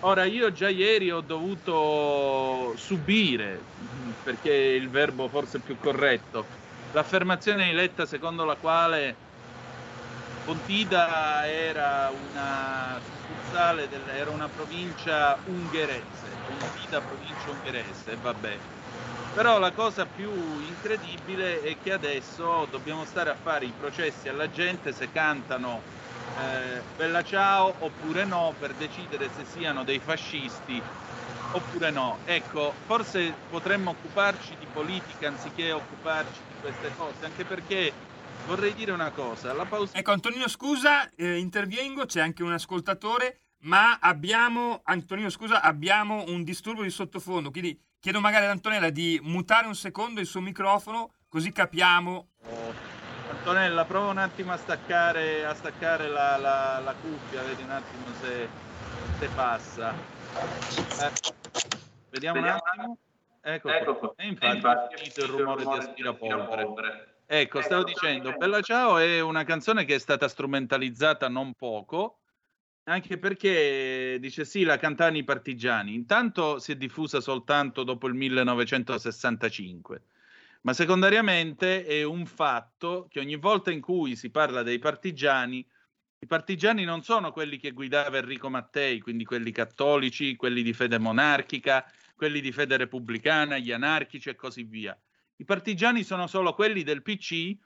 [0.00, 3.60] Ora, io già ieri ho dovuto subire,
[4.24, 6.44] perché il verbo forse è più corretto,
[6.92, 9.14] l'affermazione di Letta secondo la quale
[10.44, 18.64] Pontida era una succursale, del, era una provincia ungherese, Pontida provincia ungherese, vabbè.
[19.32, 24.48] Però la cosa più incredibile è che adesso dobbiamo stare a fare i processi alla
[24.50, 25.86] gente se cantano
[26.34, 30.84] eh, Bella Ciao oppure no per decidere se siano dei fascisti
[31.50, 32.20] oppure no.
[32.24, 38.11] Ecco, forse potremmo occuparci di politica anziché occuparci di queste cose, anche perché
[38.46, 39.52] vorrei dire una cosa.
[39.52, 39.96] La pausa...
[39.96, 46.42] Ecco, Antonino, scusa, eh, intervengo, c'è anche un ascoltatore, ma abbiamo, Antonino, scusa, abbiamo un
[46.42, 51.12] disturbo di sottofondo, quindi chiedo magari ad Antonella di mutare un secondo il suo microfono,
[51.28, 52.28] così capiamo.
[52.44, 52.90] Oh.
[53.30, 58.04] Antonella, prova un attimo a staccare, a staccare la, la, la, cuffia, vedi un attimo
[58.20, 58.48] se,
[59.18, 59.92] se passa.
[59.92, 61.10] Eh,
[62.10, 62.98] vediamo, vediamo un attimo.
[63.40, 67.11] Ecco, ecco E infatti, infatti ho sentito il rumore di aspirapolvere.
[67.34, 72.18] Ecco, stavo dicendo, Bella Ciao è una canzone che è stata strumentalizzata non poco,
[72.84, 75.94] anche perché dice sì, la cantavano i partigiani.
[75.94, 80.02] Intanto si è diffusa soltanto dopo il 1965,
[80.60, 85.66] ma secondariamente è un fatto che ogni volta in cui si parla dei partigiani,
[86.18, 90.98] i partigiani non sono quelli che guidava Enrico Mattei, quindi quelli cattolici, quelli di fede
[90.98, 94.94] monarchica, quelli di fede repubblicana, gli anarchici e così via
[95.42, 97.56] i partigiani sono solo quelli del PC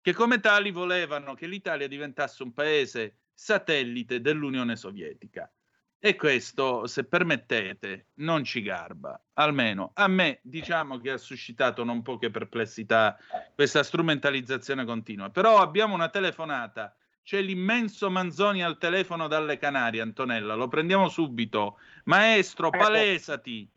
[0.00, 5.52] che come tali volevano che l'Italia diventasse un paese satellite dell'Unione Sovietica.
[5.98, 9.20] E questo, se permettete, non ci garba.
[9.32, 13.18] Almeno a me diciamo che ha suscitato non poche perplessità
[13.52, 15.28] questa strumentalizzazione continua.
[15.30, 16.94] Però abbiamo una telefonata.
[17.24, 20.54] C'è l'immenso Manzoni al telefono dalle Canarie, Antonella.
[20.54, 21.78] Lo prendiamo subito.
[22.04, 23.68] Maestro, palesati.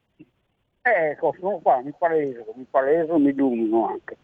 [0.96, 4.18] Ecco, sono qua, mi paleso, mi paleso, mi illumino anche.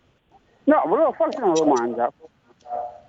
[0.65, 2.11] No, volevo farti una domanda.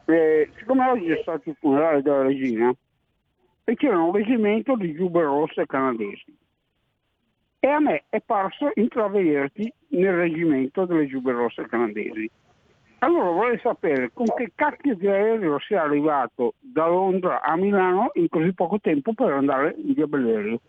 [0.07, 2.74] Eh, siccome oggi è stato il funerale della regina,
[3.64, 6.36] e c'era un reggimento di giubbe rosse canadesi.
[7.61, 12.30] E a me è parso intravederti nel reggimento delle giubbe rosse canadesi.
[12.98, 18.28] Allora vorrei sapere con che cacchio di aereo sia arrivato da Londra a Milano in
[18.28, 20.61] così poco tempo per andare in via Bellerio.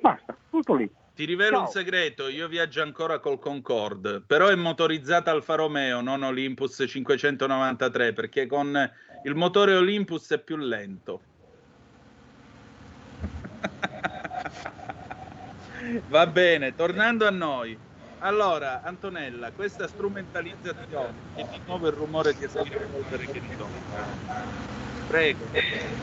[0.00, 0.90] Basta, tutto lì.
[1.14, 1.66] Ti rivelo Ciao.
[1.66, 8.12] un segreto, io viaggio ancora col Concorde, però è motorizzata Alfa Romeo, non Olympus 593,
[8.12, 8.76] perché con
[9.22, 11.20] il motore Olympus è più lento.
[16.08, 17.78] Va bene, tornando a noi.
[18.18, 23.68] Allora, Antonella, questa strumentalizzazione è di nuovo il rumore che si rivolvere che ti do.
[25.06, 25.44] Prego.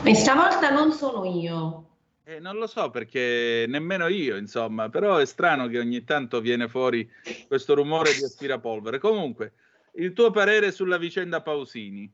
[0.04, 1.91] E stavolta non sono io.
[2.24, 6.68] Eh, non lo so perché nemmeno io, insomma, però è strano che ogni tanto viene
[6.68, 7.08] fuori
[7.48, 8.98] questo rumore di aspirapolvere.
[8.98, 9.54] Comunque,
[9.94, 12.10] il tuo parere sulla vicenda Pausini?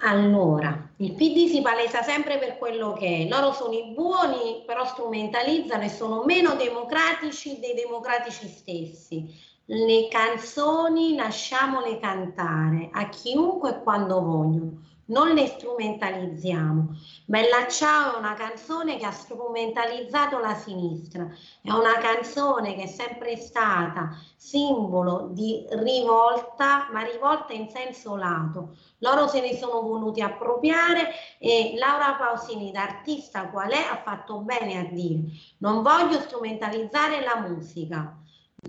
[0.00, 3.28] Allora, il PD si palesa sempre per quello che è.
[3.28, 9.52] Loro sono i buoni, però strumentalizzano e sono meno democratici dei democratici stessi.
[9.64, 16.96] Le canzoni lasciamole cantare a chiunque e quando vogliono non le strumentalizziamo.
[17.26, 21.28] Bella Ciao è una canzone che ha strumentalizzato la sinistra,
[21.60, 28.76] è una canzone che è sempre stata simbolo di rivolta, ma rivolta in senso lato.
[28.98, 34.38] Loro se ne sono voluti appropriare e Laura Pausini, da artista qual è, ha fatto
[34.38, 35.20] bene a dire
[35.58, 38.18] non voglio strumentalizzare la musica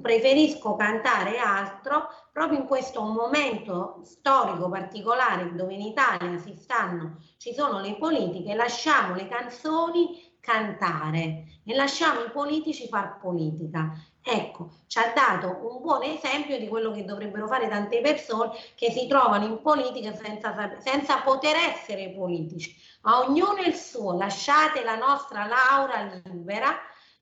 [0.02, 7.54] preferisco cantare altro proprio in questo momento storico particolare dove in Italia si stanno, ci
[7.54, 13.98] sono le politiche, lasciamo le canzoni cantare e lasciamo i politici far politica.
[14.22, 18.92] Ecco, ci ha dato un buon esempio di quello che dovrebbero fare tante persone che
[18.92, 22.76] si trovano in politica senza, senza poter essere politici.
[23.02, 26.76] A ognuno il suo, lasciate la nostra Laura libera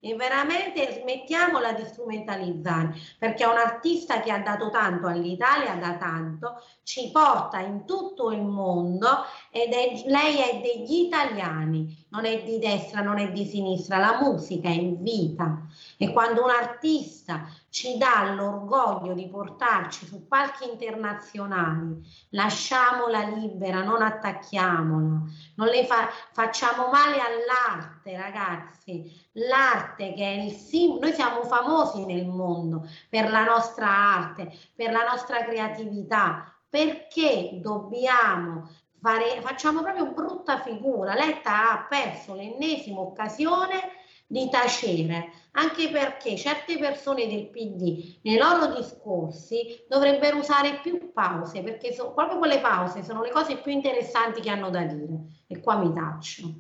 [0.06, 5.96] e veramente smettiamola di strumentalizzare perché è un artista che ha dato tanto all'Italia da
[5.96, 9.08] tanto ci porta in tutto il mondo
[9.50, 14.20] ed è, lei è degli italiani non è di destra non è di sinistra la
[14.22, 15.62] musica è in vita
[15.98, 24.04] e quando un artista ci dà l'orgoglio di portarci su palchi internazionali, lasciamola libera, non
[24.04, 25.22] attacchiamola,
[25.56, 29.20] non le fa- facciamo male all'arte, ragazzi.
[29.32, 34.92] L'arte che è il simbolo, noi siamo famosi nel mondo per la nostra arte, per
[34.92, 36.53] la nostra creatività.
[36.74, 38.68] Perché dobbiamo
[39.00, 41.14] fare, facciamo proprio brutta figura.
[41.14, 43.92] Letta ha perso l'ennesima occasione
[44.26, 51.62] di tacere, anche perché certe persone del PD nei loro discorsi dovrebbero usare più pause,
[51.62, 55.20] perché so, proprio quelle pause sono le cose più interessanti che hanno da dire.
[55.46, 56.56] E qua mi taccio.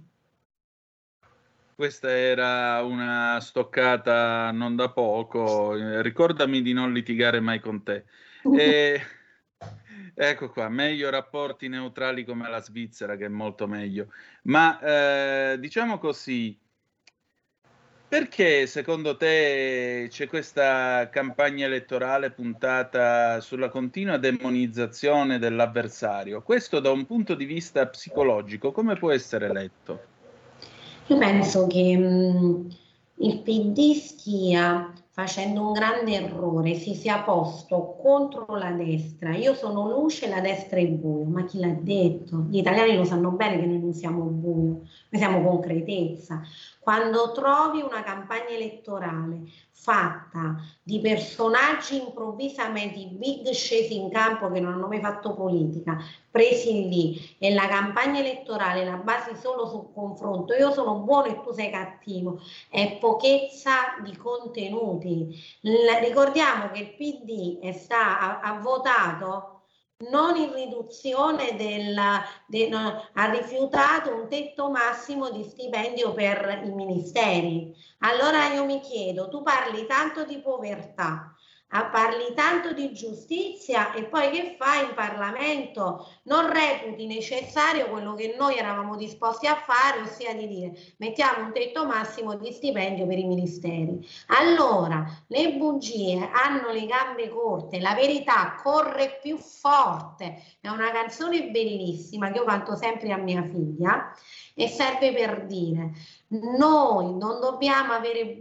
[1.73, 5.73] Questa era una stoccata non da poco.
[6.03, 8.05] Ricordami di non litigare mai con te.
[8.55, 9.01] E...
[10.15, 14.07] Ecco qua, meglio rapporti neutrali come la Svizzera, che è molto meglio.
[14.43, 14.79] Ma
[15.53, 16.55] eh, diciamo così,
[18.13, 26.43] perché secondo te c'è questa campagna elettorale puntata sulla continua demonizzazione dell'avversario?
[26.43, 29.99] Questo da un punto di vista psicologico, come può essere letto?
[31.07, 32.67] Io penso che mh,
[33.15, 39.35] il PD stia facendo un grande errore, si sia posto contro la destra.
[39.35, 42.47] Io sono luce, la destra è buio, ma chi l'ha detto?
[42.49, 46.41] Gli italiani lo sanno bene che noi non siamo buio, noi siamo concretezza.
[46.83, 54.73] Quando trovi una campagna elettorale fatta di personaggi improvvisamente big scesi in campo che non
[54.73, 55.97] hanno mai fatto politica,
[56.29, 61.41] presi lì e la campagna elettorale la basi solo sul confronto, io sono buono e
[61.41, 65.41] tu sei cattivo, è pochezza di contenuti.
[65.61, 69.52] L- ricordiamo che il PD è sta, ha, ha votato
[70.09, 71.95] non in riduzione del,
[72.47, 77.73] de, no, ha rifiutato un tetto massimo di stipendio per i ministeri.
[77.99, 81.32] Allora io mi chiedo, tu parli tanto di povertà,
[81.75, 86.07] Ah, parli tanto di giustizia e poi che fai in Parlamento?
[86.25, 91.51] Non reputi necessario quello che noi eravamo disposti a fare, ossia di dire mettiamo un
[91.51, 94.07] tetto massimo di stipendio per i ministeri.
[94.27, 100.43] Allora, le bugie hanno le gambe corte, la verità corre più forte.
[100.61, 104.13] È una canzone bellissima che io canto sempre a mia figlia
[104.53, 105.91] e serve per dire
[106.33, 108.39] noi non dobbiamo avere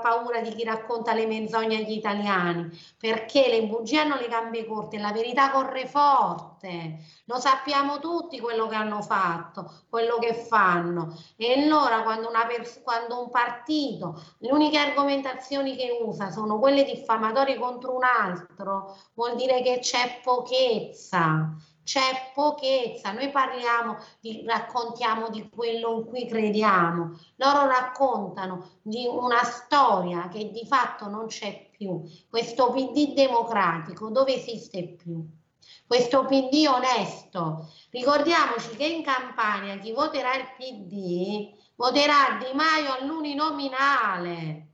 [0.00, 4.98] paura di chi racconta le menzogne agli italiani, perché le bugie hanno le gambe corte,
[4.98, 6.98] la verità corre forte.
[7.24, 11.16] Lo sappiamo tutti quello che hanno fatto, quello che fanno.
[11.36, 12.30] E allora quando,
[12.84, 19.34] quando un partito, le uniche argomentazioni che usa sono quelle diffamatorie contro un altro, vuol
[19.34, 27.18] dire che c'è pochezza c'è pochezza, noi parliamo, di, raccontiamo di quello in cui crediamo,
[27.36, 34.34] loro raccontano di una storia che di fatto non c'è più, questo PD democratico dove
[34.34, 35.24] esiste più?
[35.86, 37.68] Questo PD onesto.
[37.90, 44.68] Ricordiamoci che in Campania chi voterà il PD voterà Di Maio all'uninominale,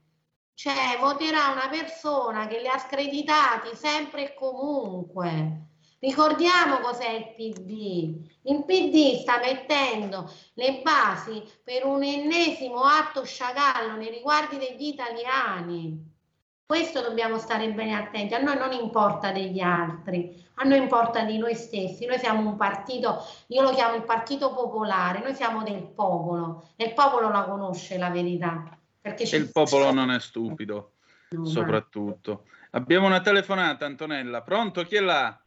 [0.54, 5.67] cioè voterà una persona che li ha screditati sempre e comunque
[6.00, 8.16] Ricordiamo cos'è il PD.
[8.42, 16.16] Il PD sta mettendo le basi per un ennesimo atto sciagallo nei riguardi degli italiani.
[16.64, 18.34] Questo dobbiamo stare bene attenti.
[18.34, 22.04] A noi non importa degli altri, a noi importa di noi stessi.
[22.04, 26.84] Noi siamo un partito, io lo chiamo il partito popolare, noi siamo del popolo e
[26.84, 28.78] il popolo la conosce la verità.
[29.00, 30.92] Perché il popolo non è stupido,
[31.30, 32.44] no, soprattutto.
[32.44, 32.78] Ma...
[32.78, 34.42] Abbiamo una telefonata, Antonella.
[34.42, 34.82] Pronto?
[34.84, 35.40] Chi è là?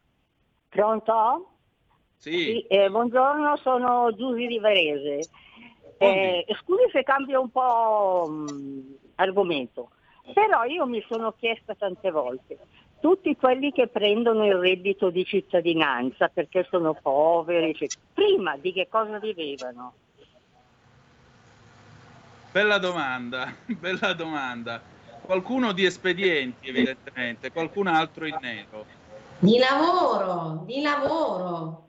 [0.72, 1.48] Pronto?
[2.16, 2.30] Sì.
[2.30, 5.28] sì eh, buongiorno, sono Giusy di Varese.
[5.98, 8.80] Eh, scusi se cambio un po' mh, mm,
[9.16, 9.90] argomento,
[10.32, 12.56] però io mi sono chiesta tante volte,
[13.00, 18.88] tutti quelli che prendono il reddito di cittadinanza perché sono poveri, cioè, prima di che
[18.88, 19.92] cosa vivevano?
[22.50, 24.80] Bella domanda, bella domanda.
[25.20, 29.01] Qualcuno di espedienti evidentemente, qualcun altro in nero.
[29.42, 31.88] Di lavoro, di lavoro.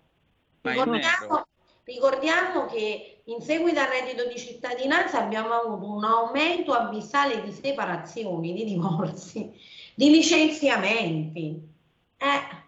[0.62, 1.46] Ricordiamo,
[1.84, 8.54] ricordiamo, che in seguito al reddito di cittadinanza abbiamo avuto un aumento abissale di separazioni,
[8.54, 9.54] di divorzi,
[9.94, 11.62] di licenziamenti.
[12.18, 12.64] Eh,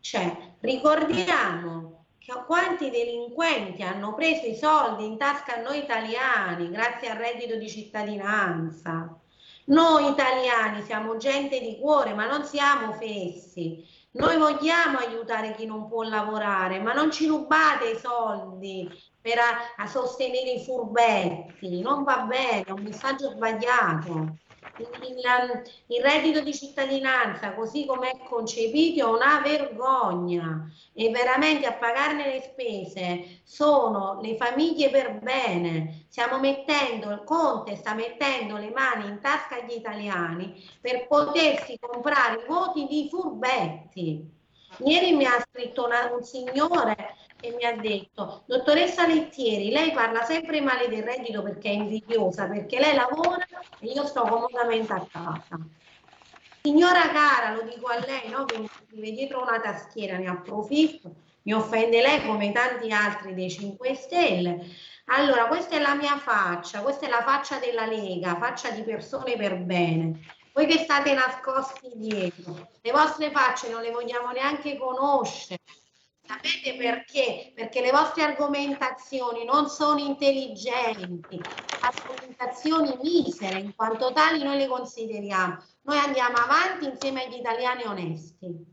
[0.00, 7.08] cioè, ricordiamo che quanti delinquenti hanno preso i soldi in tasca a noi italiani grazie
[7.08, 9.16] al reddito di cittadinanza.
[9.66, 14.02] Noi italiani siamo gente di cuore, ma non siamo fessi.
[14.14, 18.88] Noi vogliamo aiutare chi non può lavorare, ma non ci rubate i soldi
[19.20, 24.36] per a, a sostenere i furbetti, non va bene, è un messaggio sbagliato
[24.78, 31.74] il, il, reddito di cittadinanza così come è concepito è una vergogna e veramente a
[31.74, 36.06] pagarne le spese sono le famiglie per bene.
[36.08, 42.42] Stiamo mettendo, il Conte sta mettendo le mani in tasca agli italiani per potersi comprare
[42.42, 44.42] i voti di furbetti.
[44.78, 50.24] Ieri mi ha scritto una, un signore e mi ha detto, dottoressa Lettieri, lei parla
[50.24, 53.46] sempre male del reddito perché è invidiosa, perché lei lavora
[53.80, 55.58] e io sto comodamente a casa.
[56.62, 58.46] Signora cara, lo dico a lei, no?
[58.46, 63.50] che mi scrive dietro una tastiera, ne approfitto, mi offende lei come tanti altri dei
[63.50, 64.66] 5 Stelle.
[65.08, 69.36] Allora, questa è la mia faccia, questa è la faccia della Lega, faccia di persone
[69.36, 70.18] per bene.
[70.54, 75.58] Voi che state nascosti dietro, le vostre facce non le vogliamo neanche conoscere.
[76.26, 77.52] Sapete perché?
[77.54, 81.38] Perché le vostre argomentazioni non sono intelligenti,
[81.80, 85.62] argomentazioni misere, in quanto tali noi le consideriamo.
[85.82, 88.72] Noi andiamo avanti insieme agli italiani onesti.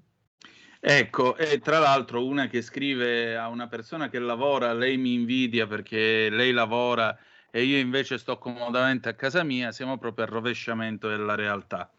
[0.79, 5.67] Ecco, e tra l'altro una che scrive a una persona che lavora, lei mi invidia
[5.67, 7.15] perché lei lavora
[7.51, 11.91] e io invece sto comodamente a casa mia, siamo proprio al rovesciamento della realtà.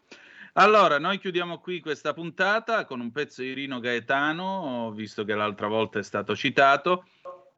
[0.55, 5.65] Allora, noi chiudiamo qui questa puntata con un pezzo di Rino Gaetano, visto che l'altra
[5.65, 7.05] volta è stato citato,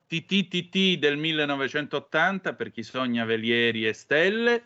[0.08, 4.64] TTTT del 1980 per chi sogna velieri e stelle.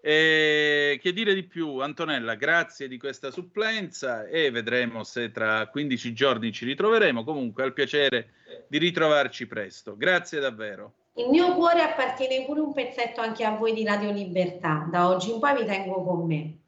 [0.00, 6.12] E che dire di più, Antonella, grazie di questa supplenza e vedremo se tra 15
[6.12, 7.24] giorni ci ritroveremo.
[7.24, 8.34] Comunque, al piacere
[8.68, 9.96] di ritrovarci presto.
[9.96, 10.92] Grazie davvero.
[11.14, 14.86] Il mio cuore appartiene pure un pezzetto anche a voi di Radio Libertà.
[14.88, 16.61] Da oggi in poi vi tengo con me.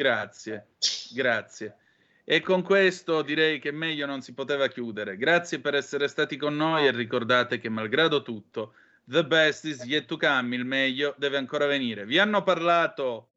[0.00, 0.68] Grazie,
[1.12, 1.76] grazie.
[2.24, 5.18] E con questo direi che meglio non si poteva chiudere.
[5.18, 8.72] Grazie per essere stati con noi e ricordate che malgrado tutto,
[9.04, 12.06] the best is yet to come, il meglio deve ancora venire.
[12.06, 13.28] Vi hanno parlato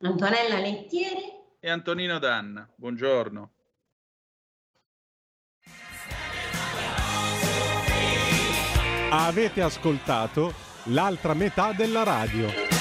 [0.00, 1.22] Antonella Lettieri
[1.60, 2.68] e Antonino Danna.
[2.74, 3.52] Buongiorno.
[9.10, 10.52] Avete ascoltato
[10.86, 12.71] l'altra metà della radio.